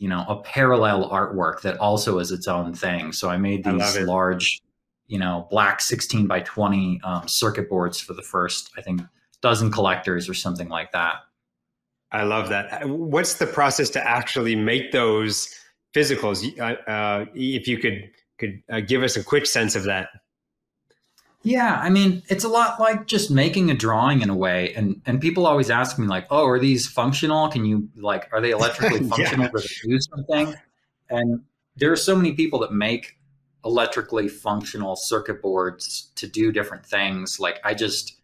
you 0.00 0.08
know 0.08 0.24
a 0.28 0.42
parallel 0.42 1.08
artwork 1.10 1.60
that 1.62 1.78
also 1.78 2.18
is 2.18 2.32
its 2.32 2.48
own 2.48 2.74
thing? 2.74 3.12
So 3.12 3.30
i 3.30 3.36
made 3.36 3.62
these 3.62 3.96
I 3.96 4.00
large 4.00 4.60
you 5.06 5.18
know 5.20 5.46
black 5.48 5.80
16 5.80 6.26
by 6.26 6.40
20 6.40 7.00
um, 7.04 7.28
circuit 7.28 7.70
boards 7.70 7.98
for 8.00 8.14
the 8.14 8.22
first 8.22 8.70
i 8.76 8.82
think 8.82 9.00
dozen 9.40 9.70
collectors 9.70 10.28
or 10.28 10.34
something 10.34 10.68
like 10.68 10.92
that 10.92 11.22
i 12.12 12.22
love 12.22 12.48
that 12.48 12.82
uh, 12.82 12.88
what's 12.88 13.34
the 13.34 13.46
process 13.46 13.90
to 13.90 14.08
actually 14.08 14.56
make 14.56 14.92
those 14.92 15.54
physicals 15.94 16.42
uh, 16.60 16.90
uh, 16.90 17.24
if 17.34 17.66
you 17.66 17.78
could 17.78 18.10
could 18.38 18.62
uh, 18.70 18.80
give 18.80 19.02
us 19.02 19.16
a 19.16 19.24
quick 19.24 19.46
sense 19.46 19.74
of 19.74 19.84
that 19.84 20.08
yeah, 21.42 21.78
I 21.80 21.88
mean, 21.88 22.22
it's 22.28 22.44
a 22.44 22.48
lot 22.48 22.80
like 22.80 23.06
just 23.06 23.30
making 23.30 23.70
a 23.70 23.74
drawing 23.74 24.22
in 24.22 24.30
a 24.30 24.34
way. 24.34 24.74
And 24.74 25.00
and 25.06 25.20
people 25.20 25.46
always 25.46 25.70
ask 25.70 25.98
me 25.98 26.06
like, 26.06 26.26
"Oh, 26.30 26.46
are 26.46 26.58
these 26.58 26.86
functional? 26.88 27.48
Can 27.48 27.64
you 27.64 27.88
like 27.96 28.28
are 28.32 28.40
they 28.40 28.50
electrically 28.50 28.98
functional 29.08 29.44
yeah. 29.44 29.60
to 29.60 29.88
do 29.88 30.00
something?" 30.00 30.54
And 31.10 31.42
there 31.76 31.92
are 31.92 31.96
so 31.96 32.16
many 32.16 32.32
people 32.32 32.58
that 32.60 32.72
make 32.72 33.18
electrically 33.64 34.28
functional 34.28 34.96
circuit 34.96 35.40
boards 35.40 36.10
to 36.16 36.26
do 36.26 36.50
different 36.50 36.84
things. 36.84 37.38
Like 37.38 37.60
I 37.64 37.72
just 37.72 38.17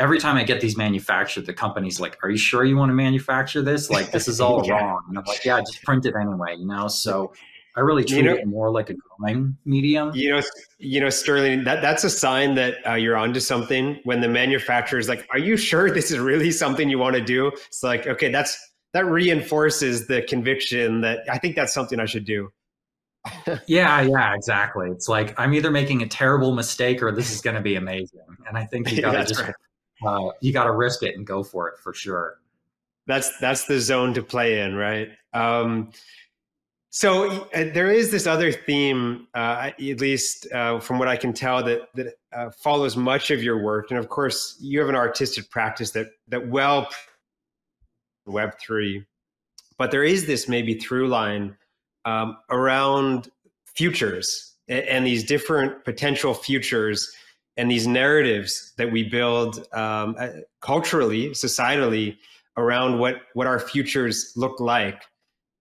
every 0.00 0.18
time 0.18 0.36
I 0.36 0.42
get 0.42 0.60
these 0.60 0.76
manufactured, 0.76 1.46
the 1.46 1.54
company's 1.54 2.00
like, 2.00 2.18
"Are 2.24 2.30
you 2.30 2.38
sure 2.38 2.64
you 2.64 2.76
want 2.76 2.90
to 2.90 2.94
manufacture 2.94 3.62
this? 3.62 3.90
Like 3.90 4.10
this 4.10 4.26
is 4.26 4.40
all 4.40 4.64
yeah. 4.66 4.74
wrong." 4.74 5.04
And 5.08 5.18
I'm 5.18 5.24
like, 5.24 5.44
"Yeah, 5.44 5.60
just 5.60 5.82
print 5.84 6.06
it 6.06 6.14
anyway," 6.20 6.56
you 6.56 6.66
know. 6.66 6.88
So 6.88 7.32
I 7.76 7.80
really 7.80 8.04
treat 8.04 8.18
you 8.18 8.22
know, 8.24 8.34
it 8.34 8.46
more 8.46 8.70
like 8.70 8.90
a 8.90 8.94
drawing 9.18 9.56
medium. 9.64 10.10
You 10.14 10.36
know, 10.36 10.42
you 10.78 11.00
know, 11.00 11.10
Sterling, 11.10 11.64
that 11.64 11.82
that's 11.82 12.02
a 12.02 12.10
sign 12.10 12.54
that 12.56 12.76
uh, 12.88 12.94
you're 12.94 13.16
onto 13.16 13.40
something. 13.40 14.00
When 14.04 14.20
the 14.20 14.28
manufacturer 14.28 14.98
is 14.98 15.08
like, 15.08 15.28
"Are 15.30 15.38
you 15.38 15.56
sure 15.56 15.90
this 15.90 16.10
is 16.10 16.18
really 16.18 16.50
something 16.50 16.88
you 16.88 16.98
want 16.98 17.14
to 17.16 17.22
do?" 17.22 17.48
It's 17.48 17.82
like, 17.82 18.06
okay, 18.06 18.30
that's 18.32 18.58
that 18.92 19.06
reinforces 19.06 20.08
the 20.08 20.22
conviction 20.22 21.02
that 21.02 21.20
I 21.30 21.38
think 21.38 21.54
that's 21.54 21.72
something 21.72 22.00
I 22.00 22.06
should 22.06 22.24
do. 22.24 22.50
yeah, 23.66 24.00
yeah, 24.00 24.34
exactly. 24.34 24.88
It's 24.90 25.08
like 25.08 25.38
I'm 25.38 25.52
either 25.54 25.70
making 25.70 26.02
a 26.02 26.08
terrible 26.08 26.54
mistake 26.54 27.02
or 27.02 27.12
this 27.12 27.30
is 27.30 27.40
going 27.40 27.56
to 27.56 27.62
be 27.62 27.76
amazing, 27.76 28.20
and 28.48 28.56
I 28.56 28.64
think 28.64 28.90
you 28.90 29.02
got 29.02 29.12
to 29.12 29.24
just 29.24 29.42
right. 29.42 29.54
Uh, 30.04 30.30
you 30.40 30.52
got 30.52 30.64
to 30.64 30.72
risk 30.72 31.02
it 31.02 31.16
and 31.16 31.26
go 31.26 31.42
for 31.42 31.68
it 31.68 31.78
for 31.78 31.92
sure. 31.92 32.38
That's 33.06 33.36
that's 33.38 33.66
the 33.66 33.80
zone 33.80 34.14
to 34.14 34.22
play 34.22 34.60
in, 34.60 34.74
right? 34.74 35.10
Um, 35.32 35.90
so 36.90 37.48
uh, 37.54 37.64
there 37.72 37.90
is 37.90 38.10
this 38.10 38.26
other 38.26 38.50
theme, 38.52 39.28
uh, 39.34 39.70
at 39.78 40.00
least 40.00 40.50
uh, 40.52 40.80
from 40.80 40.98
what 40.98 41.08
I 41.08 41.16
can 41.16 41.32
tell, 41.32 41.62
that 41.64 41.88
that 41.94 42.14
uh, 42.32 42.50
follows 42.50 42.96
much 42.96 43.30
of 43.30 43.42
your 43.42 43.62
work, 43.62 43.90
and 43.90 43.98
of 43.98 44.08
course, 44.08 44.56
you 44.60 44.80
have 44.80 44.88
an 44.88 44.96
artistic 44.96 45.50
practice 45.50 45.90
that 45.92 46.08
that 46.28 46.48
well 46.48 46.88
Web 48.26 48.58
three, 48.60 49.04
but 49.78 49.90
there 49.90 50.04
is 50.04 50.26
this 50.26 50.48
maybe 50.48 50.74
through 50.74 51.08
line 51.08 51.56
um, 52.04 52.36
around 52.50 53.30
futures 53.64 54.54
and 54.68 55.04
these 55.06 55.24
different 55.24 55.84
potential 55.84 56.32
futures 56.32 57.12
and 57.56 57.70
these 57.70 57.86
narratives 57.86 58.72
that 58.78 58.90
we 58.90 59.08
build 59.08 59.66
um, 59.72 60.16
uh, 60.18 60.28
culturally, 60.60 61.30
societally 61.30 62.16
around 62.56 62.98
what 62.98 63.22
what 63.34 63.46
our 63.46 63.58
futures 63.58 64.32
look 64.36 64.60
like, 64.60 65.02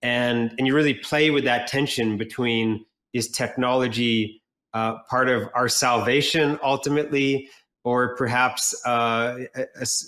and 0.02 0.54
and 0.58 0.68
you 0.68 0.76
really 0.76 0.94
play 0.94 1.30
with 1.30 1.44
that 1.44 1.68
tension 1.68 2.18
between 2.18 2.86
is 3.14 3.30
technology 3.30 4.42
uh, 4.74 5.00
part 5.10 5.30
of 5.30 5.50
our 5.56 5.68
salvation 5.68 6.60
ultimately, 6.64 7.50
or 7.84 8.16
perhaps 8.16 8.76
uh, 8.86 9.38
a, 9.56 9.66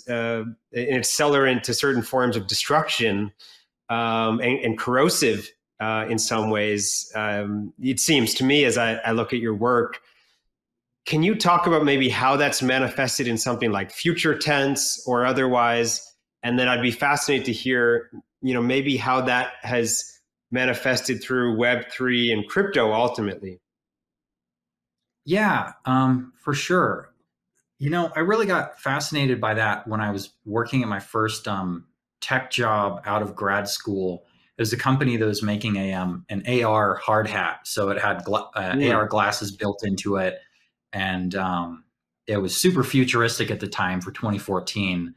a, 0.08 0.14
uh, 0.14 0.44
an 0.72 1.00
accelerant 1.00 1.62
to 1.62 1.74
certain 1.74 2.02
forms 2.02 2.36
of 2.36 2.46
destruction 2.46 3.32
um, 3.88 4.40
and, 4.40 4.58
and, 4.60 4.78
corrosive 4.78 5.50
uh, 5.80 6.06
in 6.08 6.18
some 6.18 6.48
ways. 6.48 7.10
Um, 7.14 7.72
it 7.80 7.98
seems 7.98 8.34
to 8.34 8.44
me 8.44 8.64
as 8.64 8.78
I, 8.78 8.94
I 8.98 9.12
look 9.12 9.32
at 9.32 9.40
your 9.40 9.54
work 9.54 10.00
can 11.04 11.22
you 11.22 11.34
talk 11.34 11.66
about 11.66 11.84
maybe 11.84 12.08
how 12.08 12.36
that's 12.36 12.62
manifested 12.62 13.26
in 13.26 13.36
something 13.36 13.72
like 13.72 13.90
future 13.90 14.36
tense 14.36 15.02
or 15.06 15.26
otherwise? 15.26 16.08
And 16.42 16.58
then 16.58 16.68
I'd 16.68 16.82
be 16.82 16.92
fascinated 16.92 17.46
to 17.46 17.52
hear, 17.52 18.10
you 18.40 18.54
know, 18.54 18.62
maybe 18.62 18.96
how 18.96 19.20
that 19.22 19.52
has 19.62 20.20
manifested 20.50 21.22
through 21.22 21.56
Web3 21.56 22.32
and 22.32 22.48
crypto 22.48 22.92
ultimately. 22.92 23.60
Yeah, 25.24 25.72
um, 25.86 26.32
for 26.36 26.54
sure. 26.54 27.12
You 27.78 27.90
know, 27.90 28.12
I 28.14 28.20
really 28.20 28.46
got 28.46 28.80
fascinated 28.80 29.40
by 29.40 29.54
that 29.54 29.88
when 29.88 30.00
I 30.00 30.10
was 30.10 30.30
working 30.44 30.82
at 30.82 30.88
my 30.88 31.00
first 31.00 31.48
um, 31.48 31.86
tech 32.20 32.50
job 32.50 33.02
out 33.04 33.22
of 33.22 33.34
grad 33.34 33.68
school. 33.68 34.24
It 34.56 34.62
was 34.62 34.72
a 34.72 34.76
company 34.76 35.16
that 35.16 35.24
was 35.24 35.42
making 35.42 35.76
a 35.76 35.94
um, 35.94 36.24
an 36.28 36.44
AR 36.46 36.96
hard 36.96 37.26
hat, 37.26 37.60
so 37.66 37.88
it 37.88 38.00
had 38.00 38.22
gla- 38.22 38.50
uh, 38.54 38.72
mm. 38.72 38.94
AR 38.94 39.06
glasses 39.06 39.50
built 39.50 39.84
into 39.84 40.16
it 40.16 40.38
and 40.92 41.34
um, 41.34 41.84
it 42.26 42.38
was 42.38 42.56
super 42.56 42.84
futuristic 42.84 43.50
at 43.50 43.60
the 43.60 43.68
time 43.68 44.00
for 44.00 44.12
2014 44.12 45.14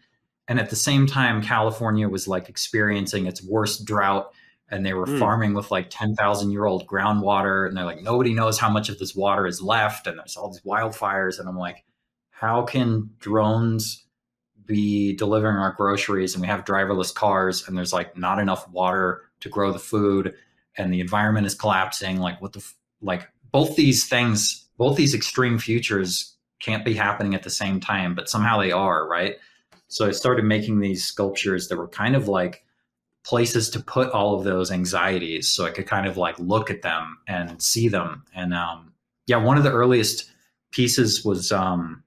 and 0.47 0.59
at 0.59 0.69
the 0.69 0.75
same 0.75 1.07
time 1.07 1.41
california 1.41 2.07
was 2.07 2.27
like 2.27 2.49
experiencing 2.49 3.25
its 3.25 3.43
worst 3.43 3.85
drought 3.85 4.31
and 4.69 4.85
they 4.85 4.93
were 4.93 5.05
mm. 5.05 5.19
farming 5.19 5.53
with 5.53 5.71
like 5.71 5.87
10,000 5.89 6.51
year 6.51 6.65
old 6.65 6.87
groundwater 6.87 7.67
and 7.67 7.77
they're 7.77 7.85
like 7.85 8.01
nobody 8.01 8.33
knows 8.33 8.59
how 8.59 8.69
much 8.69 8.89
of 8.89 8.97
this 8.99 9.15
water 9.15 9.45
is 9.45 9.61
left 9.61 10.07
and 10.07 10.17
there's 10.17 10.35
all 10.35 10.51
these 10.51 10.61
wildfires. 10.61 11.39
And 11.39 11.47
I'm 11.47 11.57
like 11.57 11.83
how 12.31 12.63
can 12.63 13.11
drones 13.19 14.03
be 14.65 15.15
delivering 15.15 15.57
our 15.57 15.73
groceries 15.73 16.33
and 16.33 16.41
we 16.41 16.47
have 16.47 16.65
driverless 16.65 17.13
cars 17.13 17.67
and 17.67 17.77
there's 17.77 17.93
like 17.93 18.17
not 18.17 18.39
enough 18.39 18.67
water 18.69 19.21
to 19.41 19.49
grow 19.49 19.71
the 19.71 19.79
food 19.79 20.33
and 20.77 20.91
the 20.91 20.99
environment 20.99 21.45
is 21.45 21.55
collapsing? 21.55 22.17
Like 22.17 22.41
what 22.41 22.53
the 22.53 22.65
like 23.01 23.29
both 23.51 23.75
these 23.75 24.07
things 24.07 24.64
both 24.77 24.97
these 24.97 25.13
extreme 25.13 25.57
futures 25.57 26.35
can't 26.61 26.85
be 26.85 26.93
happening 26.93 27.35
at 27.35 27.43
the 27.43 27.49
same 27.49 27.79
time, 27.79 28.15
but 28.15 28.29
somehow 28.29 28.59
they 28.59 28.71
are, 28.71 29.07
right? 29.07 29.35
So 29.87 30.07
I 30.07 30.11
started 30.11 30.45
making 30.45 30.79
these 30.79 31.03
sculptures 31.03 31.67
that 31.67 31.77
were 31.77 31.87
kind 31.87 32.15
of 32.15 32.27
like 32.27 32.63
places 33.23 33.69
to 33.71 33.79
put 33.79 34.09
all 34.11 34.37
of 34.37 34.43
those 34.43 34.71
anxieties 34.71 35.47
so 35.47 35.65
I 35.65 35.71
could 35.71 35.87
kind 35.87 36.07
of 36.07 36.17
like 36.17 36.37
look 36.39 36.69
at 36.69 36.81
them 36.81 37.17
and 37.27 37.61
see 37.61 37.87
them. 37.87 38.23
And 38.35 38.53
um, 38.53 38.93
yeah, 39.27 39.37
one 39.37 39.57
of 39.57 39.63
the 39.63 39.71
earliest 39.71 40.31
pieces 40.71 41.25
was 41.25 41.51
um, 41.51 42.03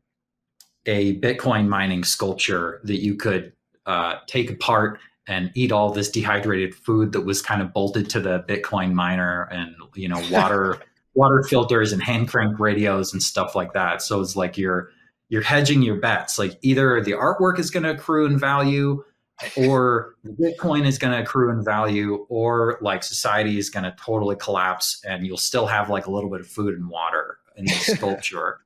a 0.86 1.18
Bitcoin 1.20 1.68
mining 1.68 2.04
sculpture 2.04 2.80
that 2.84 3.00
you 3.00 3.16
could 3.16 3.52
uh, 3.86 4.16
take 4.26 4.50
apart 4.50 5.00
and 5.26 5.50
eat 5.54 5.72
all 5.72 5.90
this 5.90 6.10
dehydrated 6.10 6.74
food 6.74 7.12
that 7.12 7.22
was 7.22 7.42
kind 7.42 7.60
of 7.60 7.72
bolted 7.72 8.08
to 8.10 8.20
the 8.20 8.40
Bitcoin 8.48 8.92
miner 8.92 9.42
and, 9.50 9.74
you 9.94 10.08
know, 10.08 10.22
water 10.30 10.78
water 11.18 11.42
filters 11.42 11.92
and 11.92 12.00
hand 12.00 12.28
crank 12.28 12.60
radios 12.60 13.12
and 13.12 13.20
stuff 13.20 13.56
like 13.56 13.72
that. 13.72 14.00
So 14.00 14.20
it's 14.20 14.36
like 14.36 14.56
you're 14.56 14.90
you're 15.28 15.42
hedging 15.42 15.82
your 15.82 15.96
bets. 15.96 16.38
Like 16.38 16.56
either 16.62 17.02
the 17.02 17.12
artwork 17.12 17.58
is 17.58 17.70
going 17.70 17.82
to 17.82 17.90
accrue 17.90 18.24
in 18.24 18.38
value, 18.38 19.02
or 19.56 20.14
Bitcoin 20.24 20.86
is 20.86 20.96
going 20.96 21.12
to 21.12 21.20
accrue 21.20 21.50
in 21.50 21.64
value, 21.64 22.24
or 22.28 22.78
like 22.80 23.02
society 23.02 23.58
is 23.58 23.68
going 23.68 23.82
to 23.82 23.94
totally 24.00 24.36
collapse, 24.36 25.02
and 25.04 25.26
you'll 25.26 25.36
still 25.36 25.66
have 25.66 25.90
like 25.90 26.06
a 26.06 26.10
little 26.10 26.30
bit 26.30 26.40
of 26.40 26.46
food 26.46 26.74
and 26.74 26.88
water 26.88 27.38
in 27.56 27.64
the 27.64 27.72
sculpture. 27.96 28.60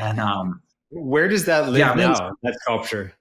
and 0.00 0.18
um, 0.18 0.62
where 0.88 1.28
does 1.28 1.44
that 1.44 1.68
live 1.68 1.78
yeah, 1.78 1.92
now? 1.92 2.10
Was, 2.10 2.32
that 2.42 2.54
sculpture. 2.62 3.12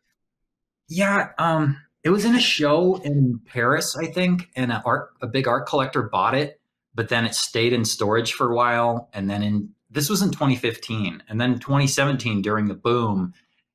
Yeah, 0.87 1.31
um, 1.37 1.81
it 2.05 2.11
was 2.11 2.23
in 2.23 2.33
a 2.33 2.39
show 2.39 2.95
in 3.03 3.41
Paris, 3.45 3.97
I 3.97 4.05
think, 4.05 4.49
and 4.55 4.71
an 4.71 4.81
art 4.85 5.09
a 5.21 5.27
big 5.27 5.49
art 5.49 5.67
collector 5.67 6.03
bought 6.03 6.33
it 6.33 6.61
but 6.95 7.09
then 7.09 7.25
it 7.25 7.35
stayed 7.35 7.73
in 7.73 7.85
storage 7.85 8.33
for 8.33 8.51
a 8.51 8.55
while. 8.55 9.09
And 9.13 9.29
then 9.29 9.43
in 9.43 9.69
this 9.89 10.09
was 10.09 10.21
in 10.21 10.31
2015. 10.31 11.23
And 11.29 11.39
then 11.39 11.59
2017, 11.59 12.41
during 12.41 12.67
the 12.67 12.73
boom, 12.73 13.33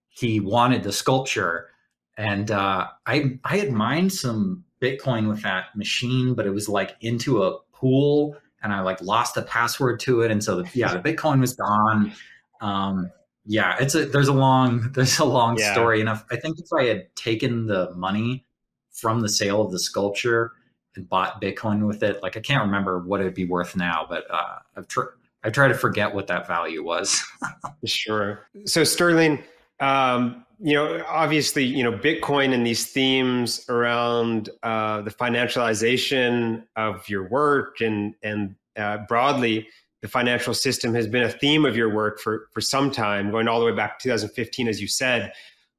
he 0.09 0.41
wanted 0.41 0.83
the 0.83 0.93
sculpture. 0.93 1.69
And 2.17 2.51
uh, 2.51 2.89
I 3.07 3.39
I 3.45 3.57
had 3.57 3.73
mined 3.73 4.13
some 4.13 4.65
Bitcoin 4.81 5.29
with 5.29 5.43
that 5.43 5.77
machine, 5.77 6.35
but 6.35 6.47
it 6.47 6.51
was 6.51 6.69
like 6.69 6.97
into 7.01 7.43
a 7.43 7.59
pool 7.73 8.37
and 8.63 8.73
I 8.73 8.81
like 8.81 9.01
lost 9.01 9.35
the 9.35 9.43
password 9.43 10.01
to 10.01 10.23
it. 10.23 10.31
And 10.31 10.43
so 10.43 10.63
the, 10.63 10.71
yeah, 10.75 10.97
the 10.97 11.01
Bitcoin 11.01 11.41
was 11.41 11.55
gone. 11.55 12.13
Um, 12.61 13.11
yeah, 13.45 13.77
it's 13.81 13.95
a 13.95 14.07
there's 14.07 14.29
a 14.29 14.33
long 14.33 14.91
there's 14.95 15.19
a 15.19 15.25
long 15.25 15.59
yeah. 15.59 15.73
story. 15.73 16.01
And 16.01 16.09
if, 16.09 16.25
I 16.31 16.37
think 16.37 16.59
if 16.59 16.69
I 16.77 16.85
had 16.85 17.15
taken 17.17 17.67
the 17.67 17.93
money 17.95 18.45
from 18.93 19.21
the 19.21 19.29
sale 19.29 19.63
of 19.63 19.71
the 19.71 19.79
sculpture 19.79 20.53
and 20.97 21.09
bought 21.09 21.41
Bitcoin 21.41 21.87
with 21.87 22.03
it. 22.03 22.23
Like 22.23 22.37
I 22.37 22.41
can't 22.41 22.65
remember 22.65 22.99
what 23.01 23.21
it'd 23.21 23.35
be 23.35 23.45
worth 23.45 23.77
now, 23.77 24.07
but 24.09 24.25
uh, 24.31 24.59
I've 24.77 24.89
tried. 24.89 25.09
I 25.45 25.51
try 25.51 25.69
to 25.69 25.75
forget 25.75 26.13
what 26.13 26.27
that 26.27 26.49
value 26.49 26.83
was. 26.83 27.23
sure. 27.85 28.49
So 28.65 28.83
Sterling, 28.83 29.45
um, 29.79 30.45
you 30.59 30.75
know, 30.75 31.05
obviously, 31.07 31.63
you 31.63 31.85
know, 31.85 31.93
Bitcoin 31.93 32.53
and 32.53 32.67
these 32.67 32.89
themes 32.89 33.65
around 33.69 34.51
uh, 34.65 35.03
the 35.03 35.13
financialization 35.13 36.65
of 36.75 37.09
your 37.09 37.29
work 37.29 37.81
and 37.81 38.15
and 38.23 38.57
uh, 38.77 38.99
broadly 39.09 39.69
the 40.01 40.09
financial 40.09 40.55
system 40.55 40.95
has 40.95 41.07
been 41.07 41.25
a 41.25 41.31
theme 41.31 41.65
of 41.65 41.77
your 41.77 41.93
work 41.93 42.21
for 42.21 42.49
for 42.53 42.61
some 42.61 42.91
time, 42.91 43.31
going 43.31 43.49
all 43.49 43.61
the 43.61 43.67
way 43.67 43.75
back 43.75 43.99
to 43.99 44.05
2015, 44.05 44.69
as 44.69 44.81
you 44.81 44.89
said. 44.89 45.33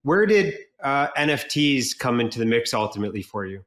Where 0.04 0.26
did 0.26 0.56
uh, 0.82 1.08
NFTs 1.18 1.98
come 1.98 2.20
into 2.20 2.40
the 2.40 2.46
mix 2.46 2.74
ultimately 2.74 3.22
for 3.22 3.46
you? 3.46 3.64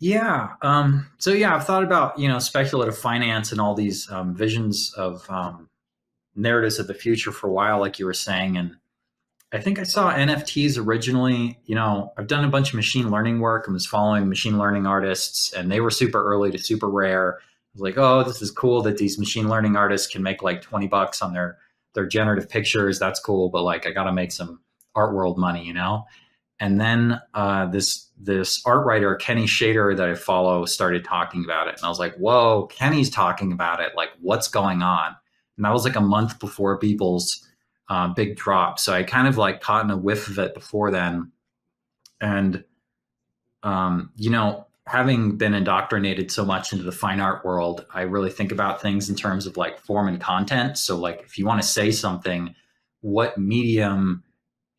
Yeah. 0.00 0.54
Um, 0.62 1.10
so 1.18 1.32
yeah, 1.32 1.54
I've 1.54 1.64
thought 1.64 1.84
about 1.84 2.18
you 2.18 2.28
know 2.28 2.38
speculative 2.38 2.98
finance 2.98 3.52
and 3.52 3.60
all 3.60 3.74
these 3.74 4.10
um, 4.10 4.34
visions 4.34 4.92
of 4.96 5.28
um, 5.30 5.68
narratives 6.34 6.78
of 6.78 6.86
the 6.86 6.94
future 6.94 7.32
for 7.32 7.48
a 7.48 7.52
while, 7.52 7.78
like 7.78 7.98
you 7.98 8.06
were 8.06 8.14
saying, 8.14 8.56
and 8.56 8.76
I 9.52 9.60
think 9.60 9.78
I 9.78 9.84
saw 9.84 10.12
NFTs 10.12 10.84
originally. 10.84 11.60
You 11.64 11.76
know, 11.76 12.12
I've 12.18 12.26
done 12.26 12.44
a 12.44 12.48
bunch 12.48 12.70
of 12.70 12.74
machine 12.74 13.10
learning 13.10 13.38
work 13.38 13.66
and 13.66 13.74
was 13.74 13.86
following 13.86 14.28
machine 14.28 14.58
learning 14.58 14.86
artists, 14.86 15.52
and 15.52 15.70
they 15.70 15.80
were 15.80 15.90
super 15.90 16.22
early 16.22 16.50
to 16.50 16.58
SuperRare. 16.58 17.34
I 17.34 17.40
was 17.74 17.82
like, 17.82 17.96
oh, 17.96 18.24
this 18.24 18.42
is 18.42 18.50
cool 18.50 18.82
that 18.82 18.98
these 18.98 19.18
machine 19.18 19.48
learning 19.48 19.76
artists 19.76 20.08
can 20.08 20.22
make 20.22 20.42
like 20.42 20.60
twenty 20.60 20.88
bucks 20.88 21.22
on 21.22 21.32
their 21.32 21.58
their 21.94 22.06
generative 22.06 22.48
pictures. 22.48 22.98
That's 22.98 23.20
cool, 23.20 23.48
but 23.48 23.62
like 23.62 23.86
I 23.86 23.92
got 23.92 24.04
to 24.04 24.12
make 24.12 24.32
some 24.32 24.60
art 24.96 25.14
world 25.14 25.38
money, 25.38 25.64
you 25.64 25.72
know. 25.72 26.04
And 26.60 26.80
then 26.80 27.20
uh, 27.34 27.66
this 27.66 28.08
this 28.16 28.62
art 28.64 28.86
writer 28.86 29.16
Kenny 29.16 29.44
Schachter 29.44 29.96
that 29.96 30.08
I 30.08 30.14
follow 30.14 30.64
started 30.66 31.04
talking 31.04 31.44
about 31.44 31.68
it, 31.68 31.76
and 31.76 31.84
I 31.84 31.88
was 31.88 31.98
like, 31.98 32.14
"Whoa, 32.16 32.66
Kenny's 32.66 33.10
talking 33.10 33.52
about 33.52 33.80
it! 33.80 33.92
Like, 33.96 34.10
what's 34.20 34.48
going 34.48 34.82
on?" 34.82 35.16
And 35.56 35.64
that 35.64 35.72
was 35.72 35.84
like 35.84 35.96
a 35.96 36.00
month 36.00 36.38
before 36.38 36.78
Beeple's 36.78 37.46
uh, 37.88 38.08
big 38.08 38.36
drop, 38.36 38.78
so 38.78 38.92
I 38.92 39.02
kind 39.02 39.26
of 39.26 39.36
like 39.36 39.60
caught 39.60 39.84
in 39.84 39.90
a 39.90 39.96
whiff 39.96 40.28
of 40.28 40.38
it 40.38 40.54
before 40.54 40.90
then. 40.90 41.32
And 42.20 42.64
um, 43.64 44.10
you 44.16 44.30
know, 44.30 44.66
having 44.86 45.36
been 45.36 45.54
indoctrinated 45.54 46.30
so 46.30 46.44
much 46.44 46.72
into 46.72 46.84
the 46.84 46.92
fine 46.92 47.20
art 47.20 47.44
world, 47.44 47.86
I 47.92 48.02
really 48.02 48.30
think 48.30 48.52
about 48.52 48.80
things 48.82 49.08
in 49.08 49.16
terms 49.16 49.46
of 49.46 49.56
like 49.56 49.78
form 49.80 50.08
and 50.08 50.20
content. 50.20 50.78
So, 50.78 50.96
like, 50.96 51.22
if 51.24 51.38
you 51.38 51.46
want 51.46 51.62
to 51.62 51.66
say 51.68 51.90
something, 51.90 52.54
what 53.00 53.38
medium 53.38 54.23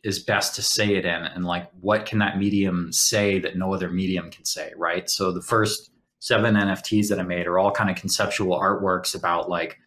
is 0.06 0.20
best 0.20 0.54
to 0.56 0.62
say 0.62 0.96
it 0.96 1.04
in 1.04 1.24
and 1.24 1.46
like 1.46 1.68
what 1.82 2.06
can 2.06 2.20
that 2.20 2.38
medium 2.38 2.92
say 2.92 3.40
that 3.40 3.58
no 3.58 3.74
other 3.74 3.90
medium 3.90 4.30
can 4.30 4.46
say 4.46 4.72
right? 4.78 5.10
So 5.10 5.32
the 5.32 5.42
first 5.42 5.90
seven 6.20 6.56
nfts 6.56 7.10
that 7.10 7.20
i 7.20 7.24
made 7.24 7.46
are 7.46 7.60
all 7.60 7.72
kind 7.72 7.90
of 7.90 7.96
conceptual 7.98 8.58
artworks 8.58 9.14
about 9.14 9.48
like 9.48 9.78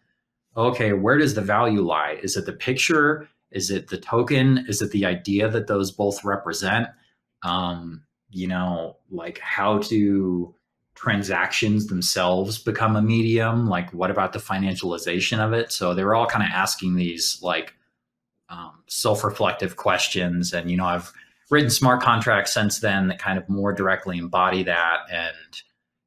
okay 0.55 0.93
where 0.93 1.17
does 1.17 1.33
the 1.33 1.41
value 1.41 1.81
lie? 1.81 2.19
Is 2.21 2.35
it 2.37 2.45
the 2.45 2.53
picture? 2.53 3.27
Is 3.51 3.71
it 3.71 3.87
the 3.87 3.97
token? 3.97 4.65
Is 4.67 4.81
it 4.81 4.91
the 4.91 5.05
idea 5.05 5.49
that 5.49 5.67
those 5.67 5.91
both 5.91 6.23
represent? 6.23 6.87
Um 7.43 8.03
you 8.29 8.47
know 8.47 8.97
like 9.09 9.39
how 9.39 9.79
do 9.79 10.53
transactions 10.95 11.87
themselves 11.87 12.57
become 12.57 12.97
a 12.97 13.01
medium? 13.01 13.69
Like 13.69 13.93
what 13.93 14.11
about 14.11 14.33
the 14.33 14.39
financialization 14.39 15.39
of 15.39 15.53
it? 15.53 15.71
So 15.71 15.93
they 15.93 16.03
were 16.03 16.13
all 16.13 16.27
kind 16.27 16.43
of 16.43 16.49
asking 16.53 16.95
these 16.95 17.39
like 17.41 17.73
um, 18.49 18.83
self-reflective 18.87 19.75
questions 19.75 20.53
and 20.53 20.69
you 20.69 20.77
know 20.77 20.85
i've 20.85 21.11
written 21.49 21.69
smart 21.69 22.01
contracts 22.01 22.53
since 22.53 22.79
then 22.79 23.07
that 23.07 23.19
kind 23.19 23.37
of 23.37 23.47
more 23.49 23.73
directly 23.73 24.17
embody 24.17 24.63
that 24.63 24.99
and 25.11 25.61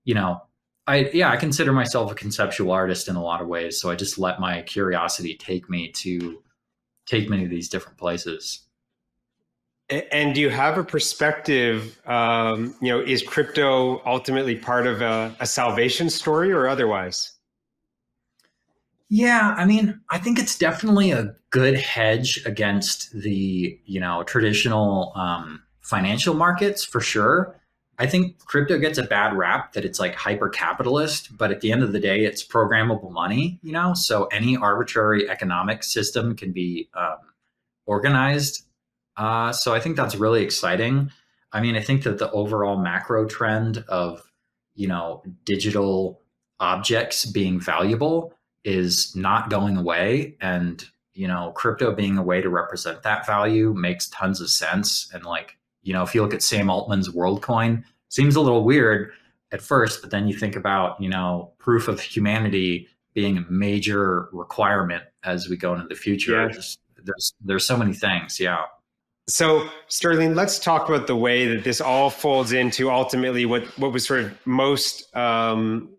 you 0.05 0.15
know 0.15 0.41
I 0.87 1.11
yeah, 1.13 1.31
I 1.31 1.37
consider 1.37 1.73
myself 1.73 2.11
a 2.11 2.15
conceptual 2.15 2.73
artist 2.73 3.09
in 3.09 3.17
a 3.17 3.23
lot 3.23 3.41
of 3.41 3.49
ways. 3.49 3.81
So 3.81 3.91
I 3.91 3.95
just 3.95 4.19
let 4.19 4.41
my 4.41 4.63
curiosity 4.63 5.37
take 5.37 5.71
me 5.71 5.93
to 5.93 6.43
take 7.07 7.29
me 7.31 7.43
to 7.43 7.49
these 7.49 7.69
different 7.69 7.99
places. 7.99 8.67
And 9.91 10.35
do 10.35 10.41
you 10.41 10.49
have 10.49 10.79
a 10.79 10.85
perspective? 10.85 12.01
Um, 12.07 12.75
you 12.81 12.89
know, 12.89 13.01
is 13.01 13.23
crypto 13.23 14.03
ultimately 14.07 14.57
part 14.57 14.87
of 14.87 15.03
a, 15.03 15.37
a 15.39 15.47
salvation 15.47 16.09
story 16.09 16.51
or 16.51 16.67
otherwise? 16.67 17.33
Yeah, 19.15 19.55
I 19.59 19.67
mean, 19.67 20.01
I 20.09 20.17
think 20.17 20.39
it's 20.39 20.57
definitely 20.57 21.11
a 21.11 21.35
good 21.51 21.75
hedge 21.75 22.43
against 22.47 23.13
the 23.13 23.79
you 23.85 24.01
know 24.01 24.23
traditional 24.23 25.13
um, 25.15 25.63
financial 25.83 26.33
markets 26.33 26.83
for 26.83 26.99
sure. 27.03 27.61
I 27.99 28.07
think 28.07 28.39
crypto 28.47 28.79
gets 28.79 28.97
a 28.97 29.03
bad 29.03 29.37
rap 29.37 29.75
that 29.75 29.85
it's 29.85 30.01
like 30.01 30.15
hyper 30.15 30.49
capitalist, 30.49 31.37
but 31.37 31.51
at 31.51 31.61
the 31.61 31.73
end 31.73 31.83
of 31.83 31.93
the 31.93 32.01
day, 32.01 32.25
it's 32.25 32.43
programmable 32.43 33.13
money, 33.13 33.61
you 33.63 33.73
know? 33.73 33.93
So 33.93 34.25
any 34.33 34.57
arbitrary 34.57 35.29
economic 35.29 35.85
system 35.85 36.35
can 36.35 36.53
be 36.53 36.89
um, 36.95 37.19
organized. 37.85 38.65
Uh, 39.19 39.53
so 39.53 39.75
I 39.75 39.81
think 39.81 39.97
that's 39.97 40.15
really 40.15 40.43
exciting. 40.43 41.11
I 41.53 41.61
mean, 41.61 41.77
I 41.77 41.83
think 41.83 42.05
that 42.05 42.17
the 42.17 42.31
overall 42.31 42.79
macro 42.79 43.27
trend 43.27 43.85
of, 43.89 44.23
you 44.75 44.89
know, 44.89 45.23
digital 45.45 46.23
objects 46.59 47.27
being 47.27 47.61
valuable 47.61 48.33
is 48.65 49.15
not 49.17 49.51
going 49.51 49.77
away. 49.77 50.37
And, 50.41 50.85
you 51.15 51.29
know, 51.29 51.53
crypto 51.55 51.95
being 51.95 52.19
a 52.19 52.23
way 52.23 52.41
to 52.41 52.49
represent 52.49 53.03
that 53.03 53.27
value 53.27 53.75
makes 53.75 54.09
tons 54.09 54.41
of 54.41 54.51
sense. 54.51 55.11
And 55.13 55.25
like, 55.25 55.57
you 55.83 55.93
know, 55.93 56.03
if 56.03 56.15
you 56.15 56.23
look 56.23 56.35
at 56.35 56.43
Sam 56.43 56.71
Altman's 56.71 57.09
WorldCoin, 57.09 57.85
seems 58.09 58.37
a 58.37 58.41
little 58.41 58.65
weird 58.65 59.13
at 59.53 59.61
first, 59.61 60.01
but 60.01 60.11
then 60.11 60.29
you 60.29 60.37
think 60.37 60.57
about, 60.57 61.01
you 61.01 61.09
know, 61.09 61.53
proof 61.59 61.89
of 61.89 62.01
humanity 62.01 62.89
being 63.15 63.39
a 63.39 63.45
major 63.51 64.29
requirement 64.33 65.05
as 65.23 65.49
we 65.49 65.57
go 65.57 65.75
into 65.75 65.87
the 65.89 65.95
future. 65.95 66.43
Yeah. 66.43 66.49
Just, 66.49 66.79
there's 67.05 67.35
there's 67.45 67.65
so 67.65 67.77
many 67.77 67.93
things. 67.93 68.39
Yeah. 68.39 68.63
So 69.29 69.69
Sterling, 69.89 70.35
let's 70.35 70.59
talk 70.59 70.89
about 70.89 71.07
the 71.07 71.17
way 71.17 71.47
that 71.47 71.65
this 71.65 71.81
all 71.81 72.11
folds 72.11 72.53
into 72.53 72.91
ultimately 72.91 73.45
what 73.45 73.65
what 73.79 73.93
was 73.93 74.07
sort 74.07 74.21
of 74.21 74.47
most 74.47 75.15
um, 75.17 75.91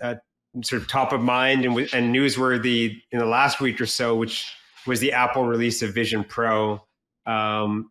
uh, 0.00 0.14
sort 0.62 0.82
of 0.82 0.88
top 0.88 1.12
of 1.12 1.20
mind 1.20 1.64
and, 1.64 1.76
and 1.78 2.14
newsworthy 2.14 3.00
in 3.10 3.18
the 3.18 3.26
last 3.26 3.60
week 3.60 3.80
or 3.80 3.86
so, 3.86 4.14
which 4.14 4.52
was 4.86 5.00
the 5.00 5.12
Apple 5.12 5.44
release 5.44 5.82
of 5.82 5.94
Vision 5.94 6.24
Pro. 6.24 6.82
Um, 7.26 7.90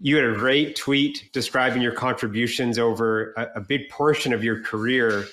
you 0.00 0.16
had 0.16 0.24
a 0.24 0.34
great 0.34 0.76
tweet 0.76 1.30
describing 1.32 1.82
your 1.82 1.92
contributions 1.92 2.78
over 2.78 3.32
a, 3.36 3.48
a, 3.56 3.60
big 3.60 3.88
portion 3.88 4.32
of 4.32 4.44
your 4.44 4.60
career. 4.62 5.24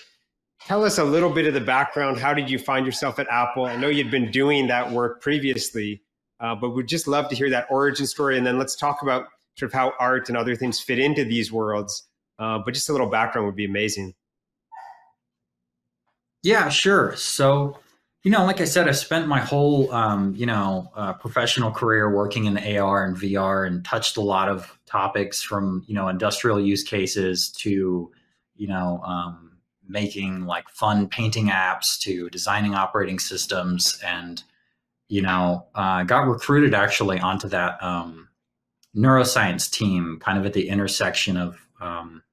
Tell 0.62 0.84
us 0.84 0.98
a 0.98 1.04
little 1.04 1.30
bit 1.30 1.46
of 1.46 1.54
the 1.54 1.62
background. 1.62 2.18
How 2.18 2.34
did 2.34 2.50
you 2.50 2.58
find 2.58 2.86
yourself 2.86 3.20
at 3.20 3.28
Apple? 3.30 3.66
I 3.66 3.76
know 3.76 3.88
you'd 3.88 4.10
been 4.10 4.32
doing 4.32 4.68
that 4.68 4.92
work 4.92 5.22
previously, 5.22 6.02
uh, 6.40 6.56
but 6.56 6.72
we'd 6.72 6.88
just 6.88 7.08
love 7.08 7.30
to 7.30 7.36
hear 7.36 7.50
that 7.52 7.68
origin 7.70 8.08
story. 8.08 8.38
And 8.38 8.46
then 8.46 8.58
let's 8.58 8.76
talk 8.76 9.02
about 9.04 9.28
sort 9.58 9.72
of 9.72 9.74
how 9.74 9.94
art 10.00 10.30
and 10.30 10.38
other 10.38 10.56
things 10.56 10.80
fit 10.80 10.98
into 10.98 11.24
these 11.24 11.52
worlds. 11.52 12.08
Uh, 12.40 12.60
but 12.60 12.74
just 12.74 12.90
a 12.90 12.92
little 12.92 13.10
background 13.10 13.46
would 13.46 13.56
be 13.56 13.66
amazing. 13.66 14.14
Yeah, 16.46 16.70
sure. 16.70 17.16
So 17.16 17.80
you 18.26 18.32
know, 18.32 18.44
like 18.44 18.60
I 18.60 18.66
said, 18.66 18.88
I 18.90 18.92
spent 18.92 19.28
my 19.28 19.40
whole, 19.40 19.92
um, 19.94 20.36
you 20.36 20.48
know, 20.48 20.92
uh, 20.96 21.14
professional 21.14 21.70
career 21.70 22.10
working 22.10 22.46
in 22.46 22.58
AR 22.58 23.06
and 23.06 23.16
VR 23.16 23.68
and 23.68 23.86
touched 23.86 24.18
a 24.18 24.22
lot 24.22 24.50
of 24.50 24.80
topics 24.88 25.44
from, 25.44 25.84
you 25.86 25.94
know, 25.94 26.08
industrial 26.08 26.60
use 26.60 26.82
cases 26.82 27.52
to, 27.52 28.12
you 28.56 28.68
know, 28.68 29.00
um, 29.06 29.60
making 29.88 30.48
like 30.48 30.68
fun 30.70 31.08
painting 31.08 31.50
apps 31.50 32.00
to 32.00 32.28
designing 32.32 32.74
operating 32.74 33.20
systems 33.20 34.02
and, 34.04 34.42
you 35.08 35.22
know, 35.22 35.68
uh, 35.76 36.02
got 36.02 36.28
recruited 36.28 36.74
actually 36.74 37.20
onto 37.20 37.48
that 37.48 37.78
um, 37.84 38.28
neuroscience 38.98 39.70
team 39.70 40.18
kind 40.20 40.40
of 40.40 40.48
at 40.48 40.54
the 40.54 40.68
intersection 40.68 41.38
of, 41.38 41.60
um, 41.80 42.24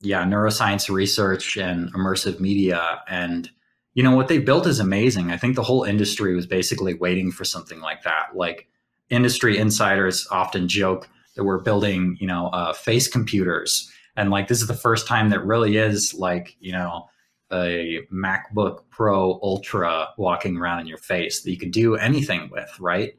yeah, 0.00 0.24
neuroscience 0.24 0.88
research 0.88 1.56
and 1.56 1.92
immersive 1.94 2.40
media. 2.40 3.02
And, 3.08 3.50
you 3.94 4.02
know 4.02 4.14
what 4.14 4.28
they 4.28 4.38
built 4.38 4.66
is 4.66 4.80
amazing. 4.80 5.30
I 5.30 5.36
think 5.36 5.56
the 5.56 5.62
whole 5.62 5.82
industry 5.82 6.34
was 6.34 6.46
basically 6.46 6.94
waiting 6.94 7.32
for 7.32 7.44
something 7.44 7.80
like 7.80 8.02
that. 8.04 8.28
Like 8.34 8.68
industry 9.08 9.58
insiders 9.58 10.26
often 10.30 10.68
joke 10.68 11.08
that 11.34 11.44
we're 11.44 11.60
building, 11.60 12.16
you 12.20 12.26
know, 12.26 12.46
uh, 12.48 12.72
face 12.72 13.08
computers, 13.08 13.90
and 14.16 14.30
like 14.30 14.48
this 14.48 14.60
is 14.60 14.68
the 14.68 14.74
first 14.74 15.06
time 15.06 15.30
that 15.30 15.44
really 15.44 15.76
is 15.76 16.14
like, 16.14 16.56
you 16.60 16.72
know, 16.72 17.08
a 17.52 18.00
MacBook 18.12 18.84
Pro 18.90 19.40
Ultra 19.42 20.08
walking 20.16 20.56
around 20.56 20.80
in 20.80 20.86
your 20.86 20.98
face 20.98 21.42
that 21.42 21.50
you 21.50 21.58
can 21.58 21.70
do 21.70 21.96
anything 21.96 22.48
with, 22.50 22.70
right? 22.78 23.14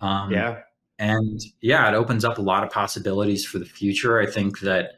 Um, 0.00 0.32
yeah. 0.32 0.60
And 0.98 1.40
yeah, 1.60 1.88
it 1.88 1.94
opens 1.94 2.24
up 2.24 2.38
a 2.38 2.42
lot 2.42 2.64
of 2.64 2.70
possibilities 2.70 3.44
for 3.44 3.60
the 3.60 3.64
future. 3.64 4.18
I 4.18 4.26
think 4.26 4.60
that 4.60 4.97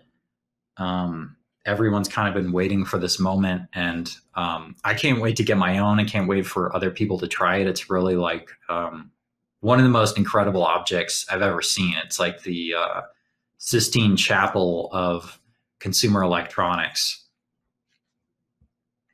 um, 0.76 1.36
everyone's 1.66 2.08
kind 2.08 2.28
of 2.28 2.34
been 2.34 2.52
waiting 2.52 2.84
for 2.84 2.98
this 2.98 3.20
moment 3.20 3.62
and 3.74 4.10
um, 4.34 4.74
i 4.84 4.94
can't 4.94 5.20
wait 5.20 5.36
to 5.36 5.44
get 5.44 5.56
my 5.56 5.78
own. 5.78 6.00
I 6.00 6.04
can't 6.04 6.28
wait 6.28 6.46
for 6.46 6.74
other 6.74 6.90
people 6.90 7.18
to 7.18 7.28
try 7.28 7.58
it. 7.58 7.66
It's 7.66 7.90
really 7.90 8.16
like 8.16 8.50
um, 8.68 9.10
one 9.60 9.78
of 9.78 9.84
the 9.84 9.90
most 9.90 10.16
incredible 10.16 10.64
objects 10.64 11.26
i've 11.30 11.42
ever 11.42 11.62
seen. 11.62 11.94
It's 12.04 12.18
like 12.18 12.42
the 12.42 12.74
uh, 12.74 13.00
sistine 13.58 14.16
chapel 14.16 14.88
of 14.92 15.40
consumer 15.80 16.22
electronics. 16.22 17.26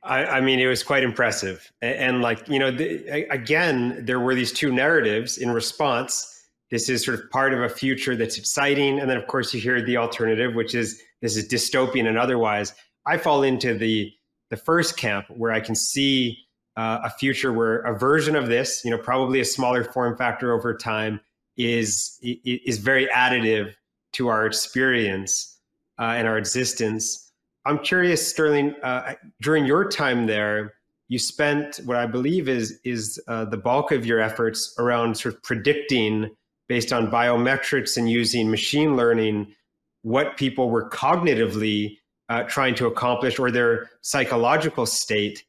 I, 0.03 0.25
I 0.25 0.41
mean, 0.41 0.59
it 0.59 0.67
was 0.67 0.83
quite 0.83 1.03
impressive, 1.03 1.69
and, 1.81 1.95
and 1.95 2.21
like 2.21 2.47
you 2.47 2.59
know, 2.59 2.71
the, 2.71 3.27
again, 3.29 4.05
there 4.05 4.21
were 4.21 4.35
these 4.35 4.53
two 4.53 4.71
narratives 4.71 5.37
in 5.37 5.51
response 5.51 6.36
this 6.69 6.89
is 6.89 7.05
sort 7.05 7.19
of 7.19 7.29
part 7.29 7.53
of 7.53 7.61
a 7.61 7.69
future 7.69 8.15
that's 8.15 8.37
exciting. 8.37 8.99
And 8.99 9.09
then, 9.09 9.17
of 9.17 9.27
course, 9.27 9.53
you 9.53 9.61
hear 9.61 9.81
the 9.81 9.97
alternative, 9.97 10.53
which 10.53 10.75
is 10.75 11.01
this 11.21 11.37
is 11.37 11.47
dystopian 11.47 12.07
and 12.07 12.17
otherwise. 12.17 12.73
I 13.05 13.17
fall 13.17 13.43
into 13.43 13.77
the 13.77 14.11
the 14.49 14.57
first 14.57 14.97
camp 14.97 15.25
where 15.29 15.51
I 15.51 15.59
can 15.59 15.75
see 15.75 16.37
uh, 16.77 16.99
a 17.03 17.09
future 17.09 17.51
where 17.51 17.79
a 17.79 17.97
version 17.97 18.35
of 18.35 18.47
this, 18.47 18.81
you 18.85 18.91
know, 18.91 18.97
probably 18.97 19.39
a 19.39 19.45
smaller 19.45 19.83
form 19.83 20.17
factor 20.17 20.53
over 20.53 20.75
time, 20.75 21.19
is 21.57 22.19
is 22.21 22.77
very 22.77 23.07
additive 23.07 23.73
to 24.13 24.27
our 24.27 24.45
experience 24.45 25.59
uh, 25.99 26.13
and 26.15 26.27
our 26.27 26.37
existence. 26.37 27.31
I'm 27.65 27.79
curious, 27.79 28.25
Sterling, 28.25 28.75
uh, 28.83 29.15
during 29.41 29.65
your 29.65 29.89
time 29.89 30.25
there, 30.25 30.73
you 31.09 31.19
spent 31.19 31.77
what 31.85 31.97
I 31.97 32.05
believe 32.05 32.47
is 32.49 32.79
is 32.83 33.19
uh, 33.27 33.45
the 33.45 33.57
bulk 33.57 33.91
of 33.91 34.05
your 34.05 34.19
efforts 34.19 34.75
around 34.77 35.17
sort 35.17 35.35
of 35.35 35.43
predicting 35.43 36.29
based 36.67 36.91
on 36.91 37.11
biometrics 37.11 37.97
and 37.97 38.09
using 38.09 38.49
machine 38.49 38.95
learning 38.95 39.53
what 40.01 40.37
people 40.37 40.69
were 40.69 40.89
cognitively 40.89 41.97
uh, 42.29 42.43
trying 42.43 42.75
to 42.75 42.87
accomplish 42.87 43.39
or 43.39 43.51
their 43.51 43.89
psychological 44.01 44.85
state. 44.85 45.43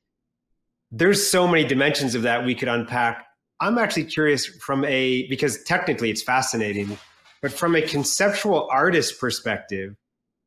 There's 0.91 1.29
so 1.29 1.47
many 1.47 1.65
dimensions 1.65 2.15
of 2.15 2.23
that 2.23 2.45
we 2.45 2.55
could 2.55 2.69
unpack. 2.69 3.27
I'm 3.61 3.79
actually 3.79 4.05
curious 4.05 4.47
from 4.47 4.85
a, 4.85 5.27
because 5.29 5.63
technically 5.65 6.11
it's 6.11 6.23
fascinating, 6.23 6.97
but 7.43 7.53
from 7.53 7.75
a 7.75 7.83
conceptual 7.83 8.69
artist 8.71 9.21
perspective, 9.21 9.97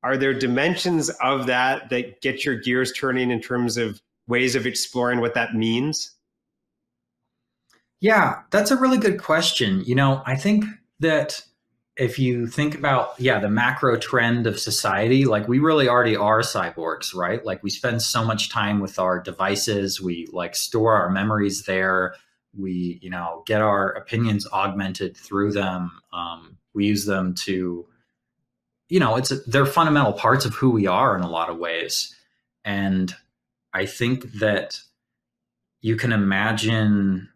are 0.03 0.17
there 0.17 0.33
dimensions 0.33 1.09
of 1.21 1.45
that 1.47 1.89
that 1.89 2.21
get 2.21 2.43
your 2.43 2.55
gears 2.55 2.91
turning 2.93 3.29
in 3.29 3.41
terms 3.41 3.77
of 3.77 4.01
ways 4.27 4.55
of 4.55 4.65
exploring 4.65 5.19
what 5.19 5.35
that 5.35 5.53
means? 5.53 6.15
Yeah, 8.01 8.41
that's 8.49 8.71
a 8.71 8.77
really 8.77 8.97
good 8.97 9.21
question. 9.21 9.83
You 9.85 9.93
know, 9.95 10.23
I 10.25 10.35
think 10.35 10.65
that 10.99 11.43
if 11.97 12.17
you 12.17 12.47
think 12.47 12.73
about 12.73 13.13
yeah 13.19 13.39
the 13.39 13.49
macro 13.49 13.97
trend 13.97 14.47
of 14.47 14.57
society 14.59 15.25
like 15.25 15.47
we 15.47 15.59
really 15.59 15.89
already 15.89 16.15
are 16.15 16.39
cyborgs 16.39 17.13
right? 17.13 17.45
Like 17.45 17.61
we 17.63 17.69
spend 17.69 18.01
so 18.01 18.23
much 18.25 18.49
time 18.49 18.79
with 18.79 18.97
our 18.97 19.19
devices. 19.19 20.01
We 20.01 20.27
like 20.31 20.55
store 20.55 20.95
our 20.95 21.09
memories 21.09 21.63
there. 21.63 22.15
We 22.57 22.99
you 23.01 23.09
know 23.09 23.43
get 23.45 23.61
our 23.61 23.91
opinions 23.91 24.47
augmented 24.51 25.15
through 25.15 25.51
them. 25.51 25.91
Um, 26.11 26.57
we 26.73 26.85
use 26.87 27.05
them 27.05 27.35
to 27.45 27.85
you 28.89 28.99
know 28.99 29.15
it's 29.15 29.31
they're 29.45 29.65
fundamental 29.65 30.13
parts 30.13 30.45
of 30.45 30.55
who 30.55 30.71
we 30.71 30.87
are 30.87 31.15
in 31.15 31.21
a 31.23 31.29
lot 31.29 31.49
of 31.49 31.57
ways. 31.57 32.15
And 32.65 33.15
i 33.73 33.85
think 33.85 34.23
that 34.33 34.81
you 35.81 35.95
can 35.95 36.11
imagine 36.11 37.29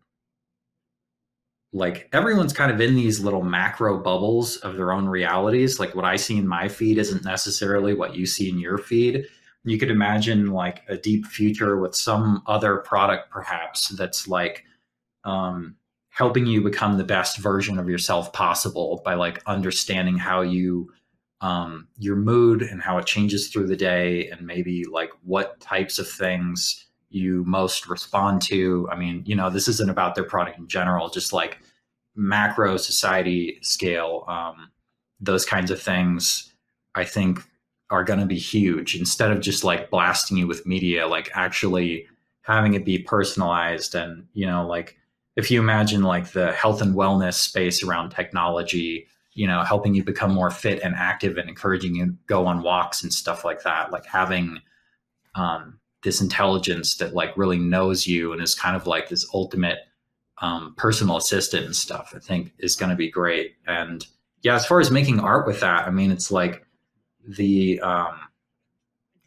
like 1.76 2.08
everyone's 2.14 2.54
kind 2.54 2.72
of 2.72 2.80
in 2.80 2.96
these 2.96 3.20
little 3.20 3.44
macro 3.44 4.02
bubbles 4.02 4.56
of 4.58 4.78
their 4.78 4.94
own 4.94 5.08
realities. 5.08 5.78
Like 5.78 5.94
what 5.94 6.06
I 6.06 6.16
see 6.16 6.38
in 6.38 6.48
my 6.48 6.70
feed 6.70 6.98
isn't 6.98 7.26
necessarily 7.26 7.94
what 7.94 8.16
you 8.16 8.26
see 8.26 8.50
in 8.50 8.58
your 8.58 8.78
feed. 8.78 9.26
You 9.66 9.78
could 9.78 9.92
imagine 9.92 10.52
like 10.52 10.84
a 10.88 10.96
deep 10.96 11.26
future 11.26 11.78
with 11.78 11.94
some 11.94 12.42
other 12.48 12.78
product, 12.78 13.30
perhaps, 13.30 13.90
that's 13.90 14.26
like 14.26 14.64
um, 15.26 15.76
helping 16.12 16.46
you 16.46 16.64
become 16.64 16.98
the 16.98 17.04
best 17.04 17.40
version 17.40 17.78
of 17.78 17.90
yourself 17.90 18.32
possible 18.32 19.02
by 19.04 19.16
like 19.16 19.44
understanding 19.46 20.18
how 20.18 20.42
you 20.42 20.90
um, 21.42 21.90
your 21.98 22.16
mood 22.16 22.62
and 22.62 22.82
how 22.82 22.98
it 23.00 23.06
changes 23.06 23.50
through 23.50 23.68
the 23.68 23.76
day, 23.76 24.30
and 24.30 24.48
maybe 24.48 24.86
like 24.90 25.12
what 25.24 25.60
types 25.60 26.00
of 26.00 26.08
things 26.08 26.85
you 27.16 27.44
most 27.46 27.88
respond 27.88 28.42
to. 28.44 28.88
I 28.92 28.96
mean, 28.98 29.24
you 29.26 29.36
know, 29.36 29.50
this 29.50 29.68
isn't 29.68 29.90
about 29.90 30.16
their 30.16 30.26
product 30.26 30.60
in 30.60 30.68
general, 30.68 31.10
just 31.10 31.34
like 31.34 31.60
macro 32.16 32.78
society 32.78 33.58
scale, 33.62 34.26
um, 34.28 34.70
those 35.20 35.46
kinds 35.46 35.72
of 35.72 35.82
things, 35.82 36.54
I 36.94 37.06
think 37.06 37.40
are 37.90 38.04
going 38.04 38.20
to 38.20 38.26
be 38.26 38.38
huge 38.38 38.96
instead 38.96 39.32
of 39.32 39.42
just 39.42 39.64
like 39.64 39.90
blasting 39.90 40.38
you 40.38 40.48
with 40.48 40.66
media, 40.66 41.08
like 41.08 41.30
actually 41.34 42.08
having 42.42 42.74
it 42.74 42.86
be 42.86 43.00
personalized. 43.00 43.96
And, 43.96 44.28
you 44.34 44.46
know, 44.46 44.66
like 44.68 44.98
if 45.36 45.50
you 45.52 45.60
imagine 45.60 46.04
like 46.04 46.32
the 46.32 46.52
health 46.52 46.82
and 46.82 46.96
wellness 46.96 47.36
space 47.36 47.84
around 47.84 48.10
technology, 48.10 49.08
you 49.34 49.48
know, 49.48 49.64
helping 49.64 49.94
you 49.94 50.04
become 50.04 50.34
more 50.34 50.50
fit 50.50 50.82
and 50.82 50.96
active 50.96 51.38
and 51.38 51.50
encouraging 51.50 51.96
you 51.96 52.06
to 52.06 52.14
go 52.28 52.46
on 52.46 52.64
walks 52.64 53.04
and 53.04 53.14
stuff 53.14 53.44
like 53.46 53.64
that, 53.64 53.92
like 53.92 54.06
having, 54.06 54.60
um, 55.36 55.80
this 56.06 56.22
intelligence 56.22 56.96
that 56.98 57.14
like 57.14 57.36
really 57.36 57.58
knows 57.58 58.08
you 58.08 58.32
and 58.32 58.42
is 58.42 58.56
kind 58.56 58.76
of 58.76 58.88
like 58.88 59.10
this 59.10 59.28
ultimate 59.34 59.80
um, 60.38 60.76
personal 60.78 61.18
assistant 61.18 61.66
and 61.66 61.76
stuff, 61.76 62.14
I 62.16 62.20
think 62.20 62.54
is 62.60 62.76
going 62.76 62.92
to 62.92 62.96
be 62.96 63.10
great. 63.10 63.56
And 63.68 64.06
yeah, 64.44 64.56
as 64.56 64.66
far 64.66 64.80
as 64.80 64.92
making 64.92 65.20
art 65.20 65.48
with 65.48 65.60
that, 65.62 65.88
I 65.88 65.90
mean, 65.90 66.12
it's 66.12 66.32
like 66.32 66.66
the 67.28 67.82
um, 67.82 68.20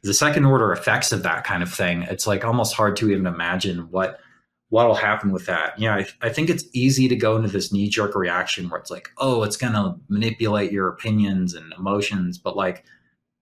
the 0.03 0.15
second 0.15 0.45
order 0.45 0.73
effects 0.73 1.11
of 1.11 1.25
that 1.25 1.45
kind 1.45 1.63
of 1.63 1.75
thing. 1.75 2.03
It's 2.03 2.27
like 2.27 2.45
almost 2.45 2.75
hard 2.75 2.97
to 2.99 3.11
even 3.11 3.27
imagine 3.27 3.91
what 3.91 4.21
what'll 4.69 4.95
happen 4.95 5.33
with 5.33 5.47
that. 5.47 5.79
Yeah, 5.79 5.97
I, 5.97 6.07
I 6.23 6.29
think 6.29 6.49
it's 6.49 6.65
easy 6.73 7.09
to 7.09 7.17
go 7.17 7.37
into 7.37 7.49
this 7.49 7.73
knee 7.73 7.89
jerk 7.89 8.15
reaction 8.15 8.69
where 8.69 8.79
it's 8.79 8.91
like, 8.91 9.09
oh, 9.19 9.43
it's 9.43 9.57
going 9.57 9.73
to 9.73 9.97
manipulate 10.09 10.71
your 10.71 10.89
opinions 10.89 11.55
and 11.55 11.73
emotions, 11.77 12.39
but 12.39 12.57
like 12.57 12.85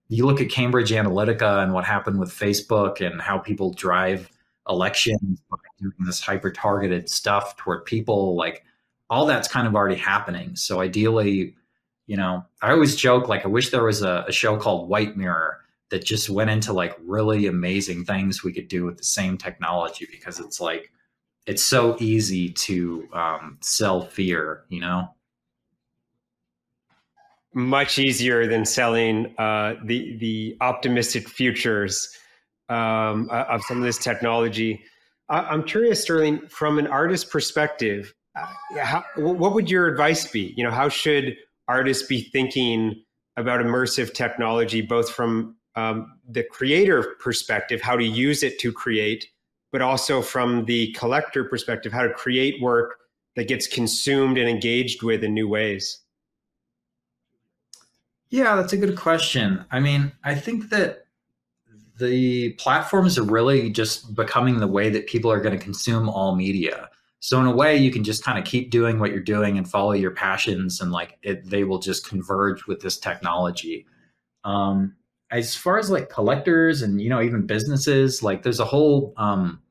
you 0.09 0.25
look 0.25 0.41
at 0.41 0.49
Cambridge 0.49 0.91
Analytica 0.91 1.63
and 1.63 1.73
what 1.73 1.85
happened 1.85 2.19
with 2.19 2.29
Facebook 2.29 3.05
and 3.05 3.21
how 3.21 3.37
people 3.37 3.73
drive 3.73 4.31
elections 4.69 5.41
by 5.49 5.57
doing 5.79 5.93
this 6.05 6.21
hyper 6.21 6.51
targeted 6.51 7.09
stuff 7.09 7.55
toward 7.57 7.85
people 7.85 8.35
like 8.35 8.63
all 9.09 9.25
that's 9.25 9.47
kind 9.47 9.67
of 9.67 9.75
already 9.75 9.95
happening. 9.95 10.55
So 10.55 10.81
ideally 10.81 11.55
you 12.07 12.15
know 12.15 12.43
i 12.61 12.71
always 12.71 12.95
joke 12.95 13.27
like 13.27 13.45
i 13.45 13.47
wish 13.47 13.69
there 13.69 13.83
was 13.83 14.01
a, 14.01 14.25
a, 14.27 14.31
show 14.31 14.57
called 14.57 14.89
white 14.89 15.15
mirror 15.15 15.59
that 15.89 16.03
just 16.03 16.29
went 16.29 16.49
into 16.49 16.73
like 16.73 16.97
really 17.05 17.45
amazing 17.45 18.03
things 18.03 18.43
we 18.43 18.51
could 18.51 18.67
do 18.67 18.83
with 18.83 18.97
the 18.97 19.03
same 19.03 19.37
technology 19.37 20.07
because 20.11 20.39
it's 20.39 20.59
like 20.59 20.91
it's 21.45 21.63
so 21.63 21.95
easy 21.99 22.49
to 22.49 23.07
um, 23.13 23.57
sell 23.61 24.01
fear 24.01 24.63
you 24.69 24.81
know 24.81 25.07
much 27.57 27.97
easier 27.97 28.45
than 28.45 28.63
selling 28.63 29.33
uh, 29.39 29.73
the 29.83 30.15
the 30.17 30.55
optimistic 30.61 31.27
futures 31.27 32.07
um, 32.69 33.27
of 33.31 33.63
some 33.63 33.77
of 33.77 33.83
this 33.83 33.97
technology. 33.97 34.83
I'm 35.29 35.63
curious, 35.63 36.03
Sterling, 36.03 36.47
from 36.47 36.79
an 36.79 36.87
artist 36.87 37.29
perspective, 37.31 38.13
uh, 38.39 38.45
how, 38.79 39.03
what 39.17 39.53
would 39.53 39.69
your 39.69 39.87
advice 39.87 40.25
be? 40.31 40.53
You 40.55 40.63
know, 40.63 40.71
how 40.71 40.87
should 40.87 41.35
artists 41.67 42.07
be 42.07 42.21
thinking 42.21 43.03
about 43.35 43.59
immersive 43.59 44.13
technology, 44.13 44.81
both 44.81 45.09
from 45.09 45.57
um, 45.75 46.13
the 46.29 46.43
creator 46.43 47.15
perspective, 47.19 47.81
how 47.81 47.97
to 47.97 48.05
use 48.05 48.41
it 48.41 48.57
to 48.59 48.71
create, 48.71 49.25
but 49.73 49.81
also 49.81 50.21
from 50.21 50.63
the 50.63 50.93
collector 50.93 51.43
perspective, 51.43 51.91
how 51.91 52.03
to 52.03 52.13
create 52.13 52.61
work 52.61 52.95
that 53.35 53.49
gets 53.49 53.67
consumed 53.67 54.37
and 54.37 54.47
engaged 54.47 55.03
with 55.03 55.25
in 55.25 55.33
new 55.33 55.49
ways? 55.49 55.99
Yeah, 58.29 58.55
that's 58.55 58.73
a 58.73 58.77
good 58.77 58.97
question. 58.97 59.65
I 59.71 59.79
mean, 59.79 60.11
I 60.23 60.35
think 60.35 60.69
that 60.69 61.05
the 61.97 62.53
platforms 62.53 63.17
are 63.17 63.23
really 63.23 63.69
just 63.69 64.13
becoming 64.15 64.59
the 64.59 64.67
way 64.67 64.89
that 64.89 65.07
people 65.07 65.31
are 65.31 65.41
going 65.41 65.57
to 65.57 65.63
consume 65.63 66.09
all 66.09 66.35
media. 66.35 66.89
So 67.19 67.39
in 67.39 67.47
a 67.47 67.55
way, 67.55 67.75
you 67.75 67.91
can 67.91 68.03
just 68.03 68.23
kind 68.23 68.37
of 68.37 68.45
keep 68.45 68.69
doing 68.69 68.99
what 68.99 69.11
you're 69.11 69.19
doing 69.19 69.57
and 69.57 69.69
follow 69.69 69.93
your 69.93 70.11
passions, 70.11 70.79
and 70.79 70.91
like 70.91 71.17
it, 71.23 71.49
they 71.49 71.63
will 71.63 71.79
just 71.79 72.07
converge 72.07 72.67
with 72.67 72.81
this 72.81 72.99
technology. 72.99 73.87
Um, 74.43 74.95
as 75.31 75.55
far 75.55 75.77
as 75.77 75.89
like 75.89 76.09
collectors 76.09 76.81
and 76.81 77.01
you 77.01 77.09
know 77.09 77.21
even 77.21 77.47
businesses, 77.47 78.21
like 78.21 78.43
there's 78.43 78.59
a 78.59 78.65
whole 78.65 79.13
um, 79.17 79.61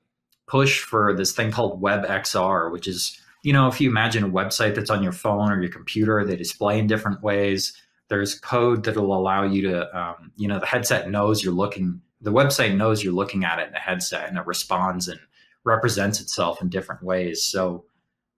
push 0.49 0.81
for 0.81 1.14
this 1.14 1.33
thing 1.33 1.53
called 1.53 1.81
WebXR, 1.81 2.73
which 2.73 2.88
is 2.88 3.21
you 3.45 3.53
know 3.53 3.69
if 3.69 3.81
you 3.81 3.88
imagine 3.88 4.25
a 4.25 4.29
website 4.29 4.75
that's 4.75 4.90
on 4.90 5.03
your 5.03 5.12
phone 5.12 5.53
or 5.53 5.61
your 5.61 5.71
computer, 5.71 6.25
they 6.25 6.37
display 6.37 6.79
in 6.81 6.88
different 6.88 7.23
ways. 7.23 7.81
There's 8.09 8.38
code 8.38 8.85
that'll 8.85 9.16
allow 9.16 9.42
you 9.45 9.62
to, 9.62 9.99
um, 9.99 10.33
you 10.37 10.49
know, 10.49 10.61
the 10.61 10.66
headset 10.66 11.11
knows 11.11 11.42
you're 11.42 11.53
looking 11.53 12.01
the 12.21 12.33
website 12.33 12.75
knows 12.75 13.05
you're 13.05 13.12
looking 13.12 13.45
at 13.45 13.59
it 13.59 13.69
in 13.69 13.73
the 13.73 13.79
headset 13.79 14.29
and 14.29 14.38
it 14.38 14.47
responds 14.47 15.09
and 15.09 15.21
represents 15.64 16.21
itself 16.21 16.62
in 16.62 16.69
different 16.69 17.03
ways. 17.03 17.42
So 17.45 17.85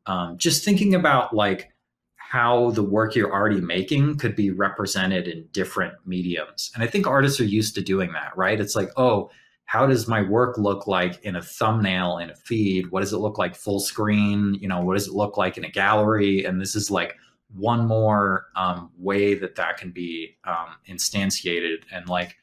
um, 0.07 0.37
just 0.37 0.65
thinking 0.65 0.95
about 0.95 1.35
like 1.35 1.73
how 2.17 2.71
the 2.73 2.83
work 2.83 3.15
you're 3.15 3.33
already 3.33 3.61
making 3.61 4.19
could 4.19 4.35
be 4.37 4.51
represented 4.51 5.29
in 5.29 5.49
different 5.53 5.95
mediums. 6.05 6.71
And 6.75 6.83
I 6.83 6.87
think 6.87 7.07
artists 7.07 7.41
are 7.41 7.45
used 7.45 7.75
to 7.77 7.83
doing 7.83 8.13
that, 8.13 8.37
right? 8.37 8.61
It's 8.61 8.77
like, 8.77 8.91
oh, 8.97 9.31
how 9.65 9.87
does 9.87 10.09
my 10.09 10.23
work 10.23 10.59
look 10.59 10.87
like 10.87 11.23
in 11.23 11.37
a 11.37 11.43
thumbnail 11.43 12.19
in 12.19 12.31
a 12.31 12.35
feed? 12.35 12.91
What 12.91 13.01
does 13.01 13.13
it 13.13 13.19
look 13.19 13.39
like 13.39 13.55
full 13.55 13.81
screen? 13.81 14.55
You 14.61 14.69
know, 14.69 14.81
what 14.81 14.95
does 14.95 15.09
it 15.09 15.15
look 15.15 15.37
like 15.37 15.57
in 15.57 15.65
a 15.65 15.71
gallery? 15.71 16.45
And 16.45 16.61
this 16.61 16.75
is 16.75 16.91
like 16.91 17.15
one 17.55 17.87
more 17.87 18.47
um, 18.57 18.91
way 18.99 19.35
that 19.35 19.57
that 19.57 19.79
can 19.79 19.91
be 19.91 20.37
um, 20.45 20.77
instantiated. 20.89 21.83
And 21.93 22.09
like, 22.09 22.37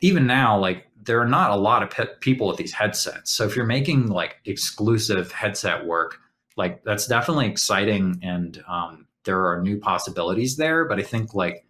even 0.00 0.26
now, 0.26 0.58
like 0.58 0.86
there 1.02 1.20
are 1.20 1.28
not 1.28 1.50
a 1.50 1.56
lot 1.56 1.82
of 1.82 1.90
pe- 1.90 2.14
people 2.20 2.46
with 2.46 2.56
these 2.56 2.72
headsets. 2.72 3.30
So 3.32 3.44
if 3.44 3.56
you're 3.56 3.66
making 3.66 4.08
like 4.08 4.36
exclusive 4.44 5.32
headset 5.32 5.86
work, 5.86 6.18
like 6.56 6.84
that's 6.84 7.06
definitely 7.06 7.46
exciting, 7.46 8.18
and 8.22 8.62
um, 8.66 9.06
there 9.24 9.46
are 9.46 9.60
new 9.62 9.78
possibilities 9.78 10.56
there. 10.56 10.86
But 10.86 10.98
I 10.98 11.02
think 11.02 11.34
like 11.34 11.66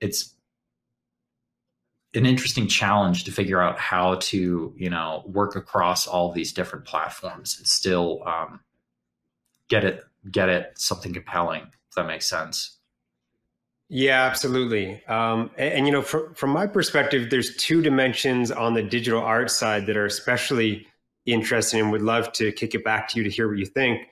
it's 0.00 0.34
an 2.14 2.24
interesting 2.24 2.66
challenge 2.66 3.24
to 3.24 3.32
figure 3.32 3.60
out 3.60 3.78
how 3.78 4.14
to 4.16 4.74
you 4.76 4.90
know 4.90 5.22
work 5.26 5.56
across 5.56 6.06
all 6.06 6.32
these 6.32 6.52
different 6.52 6.84
platforms 6.86 7.56
and 7.58 7.66
still 7.66 8.22
um, 8.26 8.60
get 9.68 9.84
it 9.84 10.04
get 10.30 10.48
it 10.48 10.72
something 10.76 11.12
compelling. 11.12 11.62
If 11.62 11.94
that 11.96 12.06
makes 12.06 12.26
sense. 12.26 12.78
Yeah, 13.90 14.24
absolutely. 14.24 15.02
Um, 15.06 15.50
and, 15.56 15.74
and, 15.74 15.86
you 15.86 15.92
know, 15.92 16.02
from, 16.02 16.34
from 16.34 16.50
my 16.50 16.66
perspective, 16.66 17.30
there's 17.30 17.56
two 17.56 17.80
dimensions 17.80 18.50
on 18.50 18.74
the 18.74 18.82
digital 18.82 19.20
art 19.20 19.50
side 19.50 19.86
that 19.86 19.96
are 19.96 20.04
especially 20.04 20.86
interesting 21.24 21.80
and 21.80 21.90
would 21.90 22.02
love 22.02 22.32
to 22.32 22.52
kick 22.52 22.74
it 22.74 22.84
back 22.84 23.08
to 23.08 23.18
you 23.18 23.24
to 23.24 23.30
hear 23.30 23.48
what 23.48 23.58
you 23.58 23.66
think. 23.66 24.02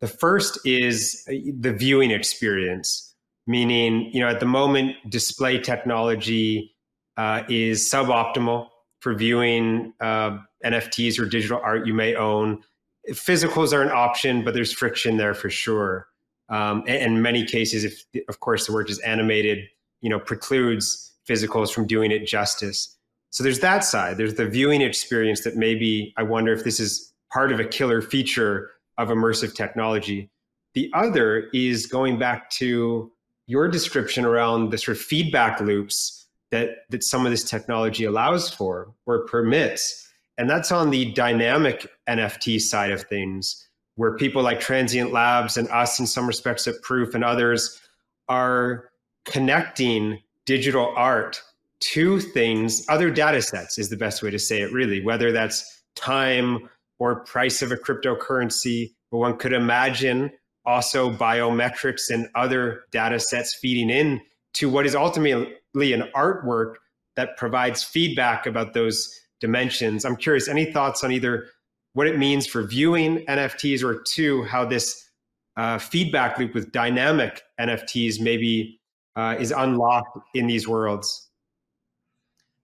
The 0.00 0.08
first 0.08 0.58
is 0.66 1.24
uh, 1.28 1.32
the 1.58 1.72
viewing 1.72 2.10
experience, 2.10 3.14
meaning, 3.46 4.10
you 4.12 4.20
know, 4.20 4.28
at 4.28 4.40
the 4.40 4.46
moment, 4.46 4.96
display 5.08 5.58
technology 5.58 6.74
uh, 7.16 7.44
is 7.48 7.88
suboptimal 7.88 8.68
for 9.00 9.14
viewing 9.14 9.94
uh, 10.00 10.38
NFTs 10.64 11.18
or 11.18 11.26
digital 11.26 11.60
art 11.62 11.86
you 11.86 11.94
may 11.94 12.14
own. 12.14 12.62
Physicals 13.10 13.72
are 13.72 13.82
an 13.82 13.90
option, 13.90 14.44
but 14.44 14.54
there's 14.54 14.72
friction 14.72 15.16
there 15.16 15.34
for 15.34 15.50
sure. 15.50 16.08
Um, 16.48 16.84
and 16.86 17.16
in 17.16 17.22
many 17.22 17.44
cases, 17.44 17.84
if 17.84 18.04
of 18.28 18.40
course 18.40 18.66
the 18.66 18.72
work 18.72 18.90
is 18.90 18.98
animated, 19.00 19.66
you 20.00 20.10
know, 20.10 20.18
precludes 20.18 21.12
physicals 21.28 21.72
from 21.72 21.86
doing 21.86 22.10
it 22.10 22.26
justice. 22.26 22.96
So 23.30 23.42
there's 23.42 23.60
that 23.60 23.84
side. 23.84 24.16
There's 24.16 24.34
the 24.34 24.46
viewing 24.46 24.80
experience 24.80 25.42
that 25.44 25.56
maybe 25.56 26.14
I 26.16 26.22
wonder 26.22 26.52
if 26.52 26.64
this 26.64 26.78
is 26.78 27.12
part 27.32 27.50
of 27.50 27.60
a 27.60 27.64
killer 27.64 28.00
feature 28.00 28.70
of 28.98 29.08
immersive 29.08 29.54
technology. 29.54 30.30
The 30.74 30.90
other 30.94 31.48
is 31.52 31.86
going 31.86 32.18
back 32.18 32.50
to 32.50 33.10
your 33.46 33.68
description 33.68 34.24
around 34.24 34.70
the 34.70 34.78
sort 34.78 34.96
of 34.96 35.02
feedback 35.02 35.60
loops 35.60 36.26
that 36.50 36.84
that 36.90 37.02
some 37.02 37.26
of 37.26 37.32
this 37.32 37.44
technology 37.44 38.04
allows 38.04 38.50
for 38.50 38.92
or 39.06 39.26
permits. 39.26 40.08
And 40.36 40.50
that's 40.50 40.72
on 40.72 40.90
the 40.90 41.12
dynamic 41.12 41.86
NFT 42.08 42.60
side 42.60 42.90
of 42.90 43.02
things 43.02 43.68
where 43.96 44.16
people 44.16 44.42
like 44.42 44.58
Transient 44.58 45.12
Labs 45.12 45.56
and 45.56 45.68
us, 45.68 46.00
in 46.00 46.06
some 46.06 46.26
respects, 46.26 46.66
at 46.66 46.82
Proof 46.82 47.14
and 47.14 47.22
others, 47.22 47.80
are 48.28 48.90
connecting 49.24 50.20
digital 50.46 50.92
art 50.96 51.40
to 51.80 52.18
things, 52.18 52.84
other 52.88 53.10
data 53.10 53.42
sets 53.42 53.78
is 53.78 53.90
the 53.90 53.96
best 53.96 54.22
way 54.22 54.30
to 54.30 54.38
say 54.38 54.62
it, 54.62 54.72
really, 54.72 55.04
whether 55.04 55.32
that's 55.32 55.82
time 55.94 56.68
or 56.98 57.20
price 57.20 57.62
of 57.62 57.72
a 57.72 57.76
cryptocurrency. 57.76 58.92
But 59.10 59.18
one 59.18 59.36
could 59.36 59.52
imagine 59.52 60.32
also 60.64 61.10
biometrics 61.10 62.10
and 62.10 62.28
other 62.34 62.84
data 62.90 63.20
sets 63.20 63.54
feeding 63.54 63.90
in 63.90 64.20
to 64.54 64.68
what 64.70 64.86
is 64.86 64.94
ultimately 64.94 65.92
an 65.92 66.08
artwork 66.16 66.76
that 67.16 67.36
provides 67.36 67.82
feedback 67.82 68.46
about 68.46 68.72
those 68.72 69.20
dimensions. 69.44 70.06
I'm 70.06 70.16
curious, 70.16 70.48
any 70.48 70.72
thoughts 70.72 71.04
on 71.04 71.12
either 71.12 71.48
what 71.92 72.06
it 72.06 72.18
means 72.18 72.46
for 72.46 72.62
viewing 72.62 73.26
NFTs, 73.26 73.82
or 73.82 74.02
two, 74.02 74.42
how 74.44 74.64
this 74.64 75.10
uh, 75.58 75.76
feedback 75.78 76.38
loop 76.38 76.54
with 76.54 76.72
dynamic 76.72 77.42
NFTs 77.60 78.20
maybe 78.20 78.80
uh, 79.16 79.36
is 79.38 79.50
unlocked 79.52 80.16
in 80.34 80.46
these 80.46 80.66
worlds? 80.66 81.28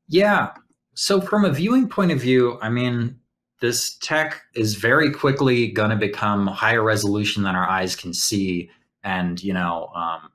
Yeah. 0.09 0.53
So, 0.95 1.21
from 1.21 1.45
a 1.45 1.53
viewing 1.53 1.87
point 1.87 2.13
of 2.13 2.21
view, 2.21 2.59
I 2.63 2.71
mean, 2.71 3.21
this 3.61 3.99
tech 3.99 4.41
is 4.55 4.75
very 4.77 5.11
quickly 5.13 5.71
going 5.71 5.91
to 5.91 5.97
become 5.97 6.47
higher 6.47 6.83
resolution 6.83 7.43
than 7.43 7.55
our 7.55 7.69
eyes 7.69 7.95
can 7.95 8.15
see, 8.15 8.71
and 9.05 9.43
you 9.43 9.53
know, 9.53 9.91
um, 9.95 10.31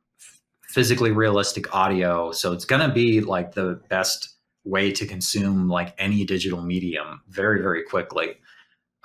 physically 0.70 1.12
realistic 1.12 1.74
audio. 1.76 2.32
So 2.32 2.54
it's 2.54 2.66
going 2.66 2.88
to 2.88 2.94
be 2.94 3.20
like 3.20 3.56
the 3.56 3.82
best 3.90 4.35
way 4.66 4.92
to 4.92 5.06
consume 5.06 5.70
like 5.70 5.94
any 5.98 6.26
digital 6.26 6.62
medium 6.62 7.22
very, 7.30 7.62
very 7.62 7.84
quickly. 7.84 8.36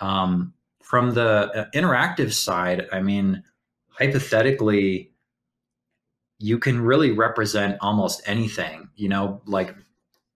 Um, 0.01 0.55
from 0.83 1.14
the 1.14 1.51
uh, 1.55 1.66
interactive 1.75 2.33
side, 2.33 2.88
I 2.92 3.01
mean, 3.01 3.44
hypothetically, 3.90 5.12
you 6.38 6.59
can 6.59 6.81
really 6.81 7.11
represent 7.11 7.77
almost 7.81 8.23
anything, 8.27 8.88
you 8.96 9.09
know, 9.09 9.42
like 9.44 9.75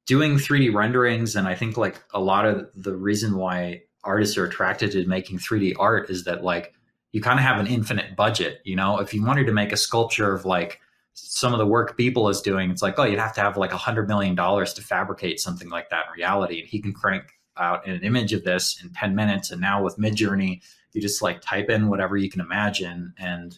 doing 0.07 0.37
3D 0.37 0.73
renderings. 0.73 1.35
And 1.35 1.49
I 1.49 1.55
think 1.55 1.77
like 1.77 2.03
a 2.13 2.21
lot 2.21 2.45
of 2.45 2.69
the 2.75 2.95
reason 2.95 3.37
why 3.37 3.83
artists 4.05 4.37
are 4.37 4.45
attracted 4.45 4.93
to 4.93 5.07
making 5.07 5.39
3D 5.39 5.75
art 5.79 6.11
is 6.11 6.25
that 6.25 6.45
like 6.45 6.75
you 7.13 7.23
kind 7.23 7.39
of 7.39 7.45
have 7.45 7.59
an 7.59 7.67
infinite 7.67 8.15
budget, 8.15 8.61
you 8.65 8.77
know, 8.77 8.99
if 8.99 9.15
you 9.15 9.25
wanted 9.25 9.47
to 9.47 9.53
make 9.53 9.73
a 9.73 9.79
sculpture 9.79 10.35
of 10.35 10.45
like 10.45 10.81
some 11.15 11.53
of 11.53 11.59
the 11.59 11.67
work 11.67 11.97
Beeple 11.97 12.31
is 12.31 12.41
doing, 12.41 12.71
it's 12.71 12.83
like, 12.83 12.99
oh, 12.99 13.05
you'd 13.05 13.19
have 13.19 13.35
to 13.35 13.41
have 13.41 13.57
like 13.57 13.73
a 13.73 13.79
hundred 13.79 14.09
million 14.09 14.35
dollars 14.35 14.75
to 14.75 14.83
fabricate 14.83 15.41
something 15.41 15.69
like 15.69 15.89
that 15.91 16.07
in 16.07 16.13
reality. 16.13 16.61
And 16.61 16.69
he 16.69 16.81
can 16.81 16.93
crank 16.93 17.25
out 17.57 17.87
an 17.87 18.03
image 18.03 18.33
of 18.33 18.45
this 18.45 18.83
in 18.83 18.91
10 18.91 19.15
minutes. 19.15 19.51
And 19.51 19.61
now 19.61 19.83
with 19.83 19.97
Midjourney, 19.97 20.61
you 20.93 21.01
just 21.01 21.23
like 21.23 21.41
type 21.41 21.71
in 21.71 21.89
whatever 21.89 22.17
you 22.17 22.29
can 22.29 22.41
imagine. 22.41 23.15
And 23.17 23.57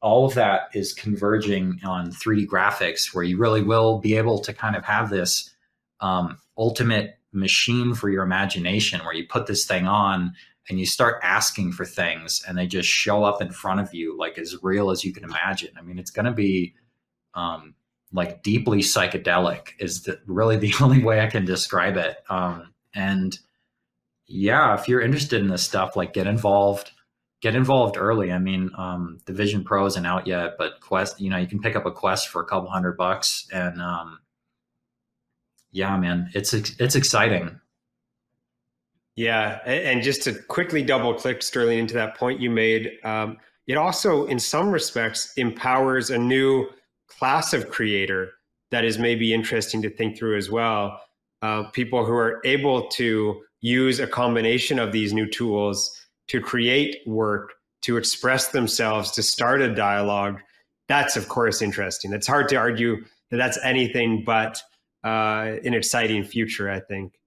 all 0.00 0.24
of 0.24 0.34
that 0.34 0.70
is 0.74 0.94
converging 0.94 1.78
on 1.84 2.10
3D 2.10 2.46
graphics 2.46 3.14
where 3.14 3.24
you 3.24 3.36
really 3.36 3.62
will 3.62 3.98
be 3.98 4.16
able 4.16 4.38
to 4.40 4.52
kind 4.52 4.74
of 4.74 4.84
have 4.84 5.10
this 5.10 5.50
um, 6.00 6.38
ultimate 6.56 7.18
machine 7.32 7.94
for 7.94 8.08
your 8.08 8.22
imagination 8.22 9.00
where 9.04 9.14
you 9.14 9.26
put 9.28 9.46
this 9.46 9.66
thing 9.66 9.86
on 9.86 10.32
and 10.68 10.78
you 10.78 10.86
start 10.86 11.20
asking 11.22 11.72
for 11.72 11.84
things 11.84 12.42
and 12.46 12.56
they 12.56 12.66
just 12.66 12.88
show 12.88 13.24
up 13.24 13.40
in 13.40 13.50
front 13.50 13.80
of 13.80 13.94
you 13.94 14.16
like 14.18 14.38
as 14.38 14.56
real 14.62 14.90
as 14.90 15.04
you 15.04 15.12
can 15.12 15.24
imagine. 15.24 15.70
I 15.78 15.82
mean 15.82 15.98
it's 15.98 16.10
going 16.10 16.26
to 16.26 16.32
be 16.32 16.74
um, 17.34 17.74
like 18.12 18.42
deeply 18.42 18.80
psychedelic 18.80 19.70
is 19.78 20.02
the, 20.02 20.20
really 20.26 20.56
the 20.56 20.74
only 20.80 21.02
way 21.02 21.20
i 21.20 21.26
can 21.26 21.44
describe 21.44 21.96
it. 21.96 22.18
Um, 22.28 22.72
and 22.94 23.38
yeah 24.26 24.74
if 24.74 24.88
you're 24.88 25.00
interested 25.00 25.40
in 25.40 25.48
this 25.48 25.62
stuff 25.62 25.96
like 25.96 26.12
get 26.12 26.26
involved 26.26 26.92
get 27.40 27.54
involved 27.54 27.96
early. 27.96 28.30
I 28.32 28.38
mean 28.38 28.70
um, 28.76 29.18
the 29.24 29.32
vision 29.32 29.64
pro 29.64 29.86
isn't 29.86 30.06
out 30.06 30.26
yet 30.26 30.54
but 30.58 30.80
quest 30.80 31.20
you 31.20 31.30
know 31.30 31.38
you 31.38 31.46
can 31.46 31.60
pick 31.60 31.74
up 31.74 31.86
a 31.86 31.92
quest 31.92 32.28
for 32.28 32.42
a 32.42 32.46
couple 32.46 32.70
hundred 32.70 32.96
bucks 32.96 33.48
and 33.52 33.80
um, 33.80 34.20
yeah 35.72 35.96
man 35.96 36.30
it's 36.34 36.52
it's 36.52 36.94
exciting 36.94 37.60
yeah, 39.20 39.58
and 39.66 40.02
just 40.02 40.22
to 40.22 40.32
quickly 40.32 40.82
double 40.82 41.12
click 41.12 41.42
Sterling 41.42 41.78
into 41.78 41.92
that 41.92 42.16
point 42.16 42.40
you 42.40 42.48
made, 42.48 42.92
um, 43.04 43.36
it 43.66 43.76
also, 43.76 44.24
in 44.24 44.38
some 44.38 44.70
respects, 44.70 45.34
empowers 45.36 46.08
a 46.08 46.16
new 46.16 46.66
class 47.06 47.52
of 47.52 47.68
creator 47.68 48.32
that 48.70 48.82
is 48.82 48.98
maybe 48.98 49.34
interesting 49.34 49.82
to 49.82 49.90
think 49.90 50.16
through 50.16 50.38
as 50.38 50.50
well. 50.50 51.02
Uh, 51.42 51.64
people 51.64 52.02
who 52.02 52.14
are 52.14 52.40
able 52.46 52.88
to 52.88 53.42
use 53.60 54.00
a 54.00 54.06
combination 54.06 54.78
of 54.78 54.90
these 54.90 55.12
new 55.12 55.28
tools 55.28 55.94
to 56.28 56.40
create 56.40 56.96
work, 57.06 57.52
to 57.82 57.98
express 57.98 58.48
themselves, 58.48 59.10
to 59.10 59.22
start 59.22 59.60
a 59.60 59.74
dialogue. 59.74 60.40
That's, 60.88 61.18
of 61.18 61.28
course, 61.28 61.60
interesting. 61.60 62.14
It's 62.14 62.26
hard 62.26 62.48
to 62.48 62.56
argue 62.56 63.04
that 63.30 63.36
that's 63.36 63.58
anything 63.62 64.24
but 64.24 64.62
uh, 65.04 65.56
an 65.62 65.74
exciting 65.74 66.24
future, 66.24 66.70
I 66.70 66.80
think. 66.80 67.19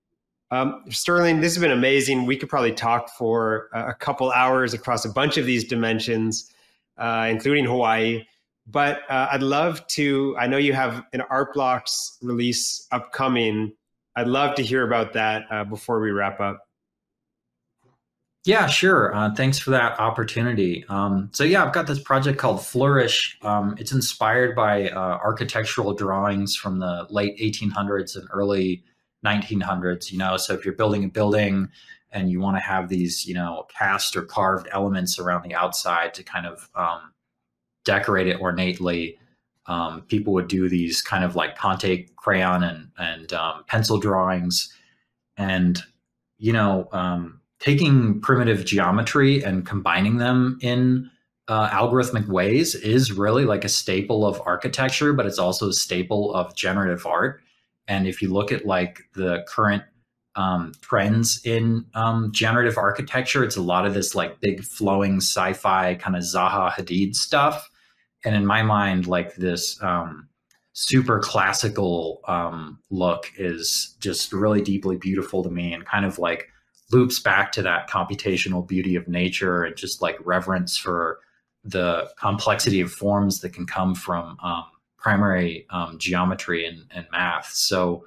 Um, 0.53 0.83
Sterling, 0.89 1.41
this 1.41 1.55
has 1.55 1.61
been 1.61 1.71
amazing. 1.71 2.27
We 2.27 2.37
could 2.37 2.47
probably 2.47 2.73
talk 2.73 3.09
for 3.17 3.69
a 3.73 3.95
couple 3.95 4.31
hours 4.31 4.75
across 4.75 5.03
a 5.03 5.09
bunch 5.09 5.37
of 5.37 5.47
these 5.47 5.63
dimensions, 5.63 6.53
uh, 6.99 7.27
including 7.27 7.65
Hawaii. 7.65 8.23
But 8.67 8.99
uh, 9.09 9.29
I'd 9.31 9.41
love 9.41 9.85
to. 9.87 10.35
I 10.37 10.45
know 10.45 10.57
you 10.57 10.73
have 10.73 11.05
an 11.11 11.21
Art 11.21 11.55
Blocks 11.55 12.19
release 12.21 12.87
upcoming. 12.91 13.73
I'd 14.15 14.27
love 14.27 14.53
to 14.57 14.61
hear 14.61 14.85
about 14.85 15.13
that 15.13 15.45
uh, 15.49 15.63
before 15.63 15.99
we 15.99 16.11
wrap 16.11 16.39
up. 16.39 16.59
Yeah, 18.45 18.67
sure. 18.67 19.15
Uh, 19.15 19.33
thanks 19.33 19.57
for 19.57 19.71
that 19.71 19.99
opportunity. 19.99 20.85
Um, 20.87 21.29
so 21.33 21.43
yeah, 21.43 21.65
I've 21.65 21.73
got 21.73 21.87
this 21.87 21.99
project 21.99 22.37
called 22.37 22.63
Flourish. 22.63 23.39
Um, 23.41 23.75
it's 23.79 23.91
inspired 23.91 24.55
by 24.55 24.89
uh, 24.89 25.17
architectural 25.23 25.95
drawings 25.95 26.55
from 26.55 26.77
the 26.77 27.07
late 27.09 27.39
1800s 27.39 28.15
and 28.15 28.27
early 28.31 28.83
1900s 29.23 30.11
you 30.11 30.17
know 30.17 30.37
so 30.37 30.53
if 30.53 30.65
you're 30.65 30.73
building 30.73 31.03
a 31.03 31.07
building 31.07 31.69
and 32.11 32.29
you 32.29 32.39
want 32.39 32.55
to 32.55 32.61
have 32.61 32.89
these 32.89 33.25
you 33.25 33.33
know 33.33 33.65
cast 33.77 34.15
or 34.15 34.23
carved 34.23 34.67
elements 34.71 35.19
around 35.19 35.43
the 35.43 35.55
outside 35.55 36.13
to 36.13 36.23
kind 36.23 36.45
of 36.45 36.69
um, 36.75 37.13
decorate 37.85 38.27
it 38.27 38.39
ornately 38.39 39.17
um, 39.65 40.01
people 40.03 40.33
would 40.33 40.47
do 40.47 40.67
these 40.67 41.01
kind 41.01 41.23
of 41.23 41.35
like 41.35 41.57
conte 41.57 42.05
crayon 42.15 42.63
and 42.63 42.89
and 42.97 43.33
um, 43.33 43.63
pencil 43.67 43.97
drawings 43.97 44.73
and 45.37 45.83
you 46.37 46.53
know 46.53 46.87
um, 46.91 47.39
taking 47.59 48.19
primitive 48.19 48.65
geometry 48.65 49.43
and 49.43 49.65
combining 49.65 50.17
them 50.17 50.57
in 50.61 51.09
uh, 51.47 51.69
algorithmic 51.69 52.27
ways 52.27 52.75
is 52.75 53.11
really 53.11 53.45
like 53.45 53.65
a 53.65 53.69
staple 53.69 54.25
of 54.25 54.41
architecture, 54.45 55.13
but 55.13 55.25
it's 55.25 55.39
also 55.39 55.69
a 55.69 55.73
staple 55.73 56.33
of 56.33 56.55
generative 56.55 57.05
art. 57.05 57.42
And 57.87 58.07
if 58.07 58.21
you 58.21 58.31
look 58.31 58.51
at 58.51 58.65
like 58.65 59.01
the 59.13 59.43
current 59.47 59.83
um, 60.35 60.71
trends 60.81 61.41
in 61.45 61.85
um, 61.93 62.31
generative 62.31 62.77
architecture, 62.77 63.43
it's 63.43 63.57
a 63.57 63.61
lot 63.61 63.85
of 63.85 63.93
this 63.93 64.15
like 64.15 64.39
big 64.39 64.63
flowing 64.63 65.17
sci-fi 65.17 65.95
kind 65.95 66.15
of 66.15 66.23
Zaha 66.23 66.71
Hadid 66.71 67.15
stuff. 67.15 67.69
And 68.25 68.35
in 68.35 68.45
my 68.45 68.63
mind, 68.63 69.05
like 69.05 69.35
this 69.35 69.81
um, 69.83 70.29
super 70.73 71.19
classical 71.19 72.21
um, 72.27 72.79
look 72.89 73.31
is 73.37 73.95
just 73.99 74.33
really 74.33 74.61
deeply 74.61 74.97
beautiful 74.97 75.43
to 75.43 75.49
me 75.49 75.73
and 75.73 75.85
kind 75.85 76.05
of 76.05 76.17
like 76.19 76.47
loops 76.91 77.19
back 77.19 77.51
to 77.51 77.61
that 77.61 77.89
computational 77.89 78.67
beauty 78.67 78.95
of 78.95 79.07
nature 79.07 79.63
and 79.63 79.75
just 79.75 80.01
like 80.01 80.17
reverence 80.25 80.77
for 80.77 81.19
the 81.63 82.09
complexity 82.17 82.81
of 82.81 82.91
forms 82.91 83.39
that 83.39 83.53
can 83.53 83.65
come 83.65 83.95
from 83.95 84.37
um, 84.43 84.65
primary 85.03 85.67
um, 85.69 85.97
geometry 85.99 86.65
and, 86.65 86.85
and, 86.91 87.05
math. 87.11 87.51
So, 87.51 88.05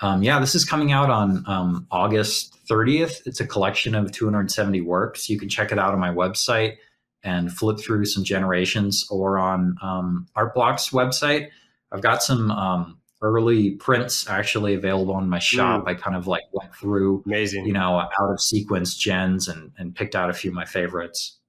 um, 0.00 0.22
yeah, 0.22 0.38
this 0.38 0.54
is 0.54 0.64
coming 0.64 0.92
out 0.92 1.10
on 1.10 1.44
um, 1.46 1.86
August 1.90 2.56
30th. 2.70 3.26
It's 3.26 3.40
a 3.40 3.46
collection 3.46 3.96
of 3.96 4.12
270 4.12 4.80
works. 4.80 5.28
You 5.28 5.38
can 5.38 5.48
check 5.48 5.72
it 5.72 5.78
out 5.78 5.92
on 5.92 5.98
my 5.98 6.10
website 6.10 6.76
and 7.24 7.52
flip 7.52 7.80
through 7.80 8.06
some 8.06 8.24
generations 8.24 9.06
or 9.10 9.38
on 9.38 9.76
um, 9.82 10.26
Artblock's 10.36 10.90
website. 10.90 11.48
I've 11.92 12.00
got 12.00 12.22
some 12.22 12.50
um, 12.52 12.98
early 13.20 13.72
prints 13.72 14.28
actually 14.28 14.74
available 14.74 15.18
in 15.18 15.28
my 15.28 15.40
shop. 15.40 15.84
Mm. 15.84 15.88
I 15.88 15.94
kind 15.94 16.16
of 16.16 16.28
like 16.28 16.44
went 16.52 16.74
through, 16.74 17.22
amazing, 17.26 17.66
you 17.66 17.72
know, 17.72 17.98
out 17.98 18.30
of 18.30 18.40
sequence 18.40 18.96
gens 18.96 19.48
and, 19.48 19.72
and 19.76 19.94
picked 19.94 20.14
out 20.14 20.30
a 20.30 20.32
few 20.32 20.52
of 20.52 20.54
my 20.54 20.64
favorites. 20.64 21.39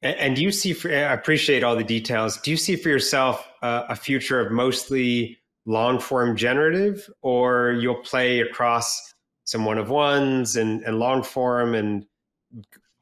And, 0.00 0.36
do 0.36 0.42
you 0.42 0.52
see, 0.52 0.72
for, 0.74 0.90
I 0.90 1.12
appreciate 1.12 1.64
all 1.64 1.74
the 1.74 1.82
details. 1.82 2.36
Do 2.36 2.52
you 2.52 2.56
see 2.56 2.76
for 2.76 2.88
yourself 2.88 3.48
uh, 3.62 3.84
a 3.88 3.96
future 3.96 4.40
of 4.40 4.52
mostly 4.52 5.38
long 5.66 5.98
form 5.98 6.36
generative, 6.36 7.10
or 7.22 7.72
you'll 7.72 8.02
play 8.02 8.40
across 8.40 9.12
some 9.44 9.64
one 9.64 9.76
of 9.76 9.90
ones 9.90 10.56
and, 10.56 10.82
and 10.82 11.00
long 11.00 11.22
form 11.24 11.74
and 11.74 12.06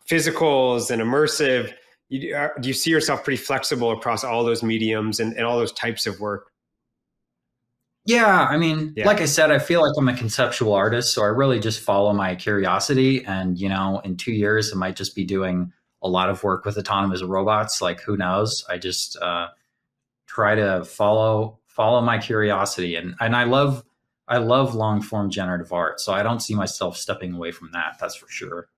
physicals 0.09 0.91
and 0.91 1.03
immersive? 1.03 1.75
You, 2.09 2.35
uh, 2.35 2.49
do 2.61 2.69
you 2.69 2.75
see 2.75 2.91
yourself 2.91 3.25
pretty 3.25 3.43
flexible 3.43 3.91
across 3.91 4.25
all 4.25 4.43
those 4.43 4.63
mediums 4.63 5.21
and, 5.21 5.35
and 5.35 5.45
all 5.45 5.59
those 5.59 5.73
types 5.73 6.07
of 6.07 6.19
work? 6.19 6.51
Yeah, 8.07 8.47
I 8.49 8.57
mean, 8.57 8.95
yeah. 8.97 9.05
like 9.05 9.21
I 9.21 9.25
said, 9.25 9.51
I 9.51 9.59
feel 9.59 9.83
like 9.83 9.93
I'm 9.99 10.09
a 10.09 10.17
conceptual 10.17 10.73
artist, 10.73 11.13
so 11.13 11.23
I 11.23 11.27
really 11.27 11.59
just 11.59 11.81
follow 11.81 12.13
my 12.15 12.37
curiosity. 12.37 13.25
And 13.25 13.59
you 13.59 13.69
know, 13.69 14.01
in 14.05 14.17
two 14.17 14.33
years, 14.33 14.73
I 14.73 14.77
might 14.77 14.95
just 14.97 15.15
be 15.17 15.25
doing 15.25 15.73
a 16.03 16.09
lot 16.09 16.31
of 16.31 16.43
work 16.43 16.65
with 16.65 16.79
autonomous 16.79 17.23
robots. 17.23 17.81
Like 17.81 18.01
who 18.01 18.17
knows? 18.17 18.65
I 18.69 18.79
just 18.79 19.17
uh, 19.21 19.49
try 20.27 20.55
to 20.55 20.85
follow 20.85 21.59
follow 21.67 22.01
my 22.01 22.19
curiosity, 22.19 22.97
and 22.97 23.15
and 23.21 23.35
I 23.35 23.45
love 23.45 23.85
I 24.29 24.39
love 24.39 24.75
long 24.75 25.03
form 25.03 25.31
generative 25.31 25.73
art. 25.73 26.01
So 26.01 26.13
I 26.13 26.23
don't 26.23 26.41
see 26.41 26.55
myself 26.55 26.97
stepping 26.97 27.33
away 27.33 27.53
from 27.53 27.71
that. 27.73 27.97
That's 28.01 28.17
for 28.17 28.29
sure. 28.29 28.69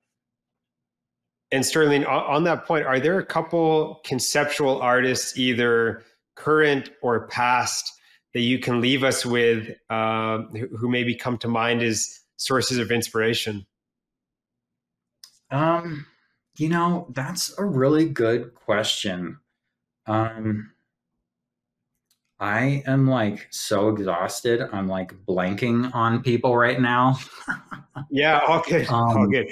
And 1.51 1.65
Sterling, 1.65 2.05
on 2.05 2.45
that 2.45 2.67
point, 2.67 2.85
are 2.85 3.01
there 3.01 3.19
a 3.19 3.25
couple 3.25 4.01
conceptual 4.05 4.83
artists, 4.83 5.39
either 5.39 6.03
current 6.37 6.91
or 7.01 7.27
past, 7.29 7.91
that 8.35 8.41
you 8.41 8.59
can 8.59 8.83
leave 8.83 9.03
us 9.03 9.25
with, 9.25 9.75
uh, 9.89 10.41
who 10.79 10.91
maybe 10.91 11.15
come 11.15 11.39
to 11.39 11.49
mind 11.49 11.83
as 11.83 12.21
sources 12.37 12.77
of 12.77 12.91
inspiration? 12.91 13.67
Um, 15.51 16.05
you 16.59 16.69
know, 16.69 17.07
that's 17.11 17.57
a 17.59 17.65
really 17.65 18.09
good 18.09 18.55
question. 18.55 19.39
Um, 20.07 20.73
I 22.41 22.83
am 22.87 23.09
like 23.09 23.47
so 23.51 23.89
exhausted. 23.89 24.63
I'm 24.73 24.89
like 24.89 25.13
blanking 25.27 25.95
on 25.95 26.23
people 26.23 26.57
right 26.57 26.81
now. 26.81 27.19
yeah, 28.11 28.41
all 28.47 28.63
good. 28.63 28.89
Um, 28.89 28.95
all 28.95 29.27
good. 29.27 29.49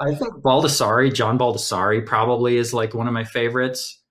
I 0.00 0.14
think 0.14 0.34
Baldessari, 0.42 1.12
John 1.12 1.38
Baldessari, 1.38 2.04
probably 2.04 2.56
is 2.56 2.74
like 2.74 2.94
one 2.94 3.06
of 3.06 3.14
my 3.14 3.24
favorites. 3.24 4.02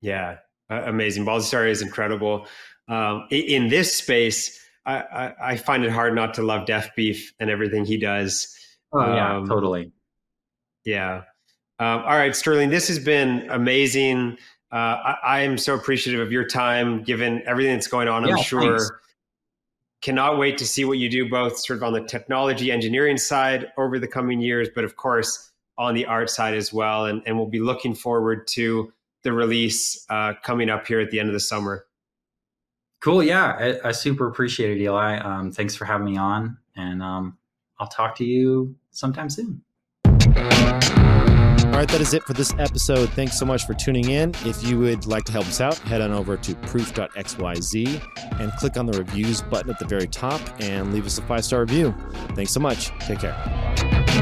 Yeah, 0.00 0.38
amazing. 0.70 1.24
Baldessari 1.24 1.70
is 1.70 1.82
incredible. 1.82 2.46
Um, 2.88 3.26
in 3.30 3.68
this 3.68 3.96
space, 3.96 4.60
I, 4.84 4.98
I, 4.98 5.34
I, 5.52 5.56
find 5.56 5.84
it 5.84 5.90
hard 5.90 6.14
not 6.14 6.34
to 6.34 6.42
love 6.42 6.68
Deafbeef 6.68 7.18
and 7.40 7.50
everything 7.50 7.84
he 7.84 7.96
does. 7.96 8.56
Oh 8.92 9.12
yeah, 9.12 9.38
um, 9.38 9.48
totally. 9.48 9.90
Yeah. 10.86 11.24
Um, 11.78 12.00
all 12.00 12.16
right, 12.16 12.34
Sterling, 12.34 12.70
this 12.70 12.88
has 12.88 12.98
been 12.98 13.46
amazing. 13.50 14.38
Uh, 14.72 14.76
I, 14.76 15.16
I, 15.24 15.40
am 15.40 15.58
so 15.58 15.74
appreciative 15.74 16.20
of 16.20 16.32
your 16.32 16.46
time, 16.46 17.02
given 17.02 17.42
everything 17.46 17.74
that's 17.74 17.86
going 17.86 18.08
on. 18.08 18.24
I'm 18.24 18.42
sure. 18.42 18.78
Thanks. 18.78 18.90
Cannot 20.00 20.38
wait 20.38 20.56
to 20.58 20.66
see 20.66 20.84
what 20.84 20.98
you 20.98 21.10
do, 21.10 21.28
both 21.28 21.58
sort 21.58 21.78
of 21.78 21.82
on 21.82 21.92
the 21.92 22.00
technology 22.00 22.70
engineering 22.70 23.16
side 23.16 23.72
over 23.76 23.98
the 23.98 24.08
coming 24.08 24.40
years, 24.40 24.68
but 24.74 24.84
of 24.84 24.96
course 24.96 25.50
on 25.76 25.94
the 25.94 26.06
art 26.06 26.30
side 26.30 26.54
as 26.54 26.72
well. 26.72 27.06
And, 27.06 27.22
and 27.26 27.36
we'll 27.36 27.48
be 27.48 27.60
looking 27.60 27.94
forward 27.94 28.46
to 28.48 28.92
the 29.22 29.32
release 29.32 30.06
uh, 30.08 30.34
coming 30.42 30.70
up 30.70 30.86
here 30.86 31.00
at 31.00 31.10
the 31.10 31.20
end 31.20 31.28
of 31.28 31.34
the 31.34 31.40
summer. 31.40 31.84
Cool. 33.02 33.22
Yeah, 33.22 33.78
I, 33.84 33.88
I 33.88 33.92
super 33.92 34.26
appreciate 34.26 34.78
it, 34.78 34.82
Eli. 34.82 35.18
Um, 35.18 35.52
thanks 35.52 35.74
for 35.74 35.84
having 35.84 36.06
me 36.06 36.16
on, 36.16 36.56
and 36.76 37.02
um, 37.02 37.36
I'll 37.78 37.88
talk 37.88 38.16
to 38.16 38.24
you 38.24 38.74
sometime 38.90 39.28
soon. 39.28 39.62
All 40.26 41.82
right, 41.82 41.88
that 41.88 42.00
is 42.00 42.14
it 42.14 42.22
for 42.22 42.32
this 42.32 42.54
episode. 42.58 43.10
Thanks 43.10 43.38
so 43.38 43.44
much 43.44 43.66
for 43.66 43.74
tuning 43.74 44.08
in. 44.08 44.30
If 44.46 44.64
you 44.66 44.78
would 44.78 45.06
like 45.06 45.24
to 45.24 45.32
help 45.32 45.46
us 45.46 45.60
out, 45.60 45.76
head 45.80 46.00
on 46.00 46.10
over 46.10 46.36
to 46.38 46.54
proof.xyz 46.54 48.02
and 48.40 48.52
click 48.52 48.76
on 48.78 48.86
the 48.86 48.96
reviews 48.96 49.42
button 49.42 49.70
at 49.70 49.78
the 49.78 49.84
very 49.84 50.06
top 50.06 50.40
and 50.58 50.92
leave 50.94 51.04
us 51.04 51.18
a 51.18 51.22
five 51.22 51.44
star 51.44 51.60
review. 51.60 51.94
Thanks 52.34 52.52
so 52.52 52.60
much. 52.60 52.98
Take 53.00 53.18
care. 53.18 54.15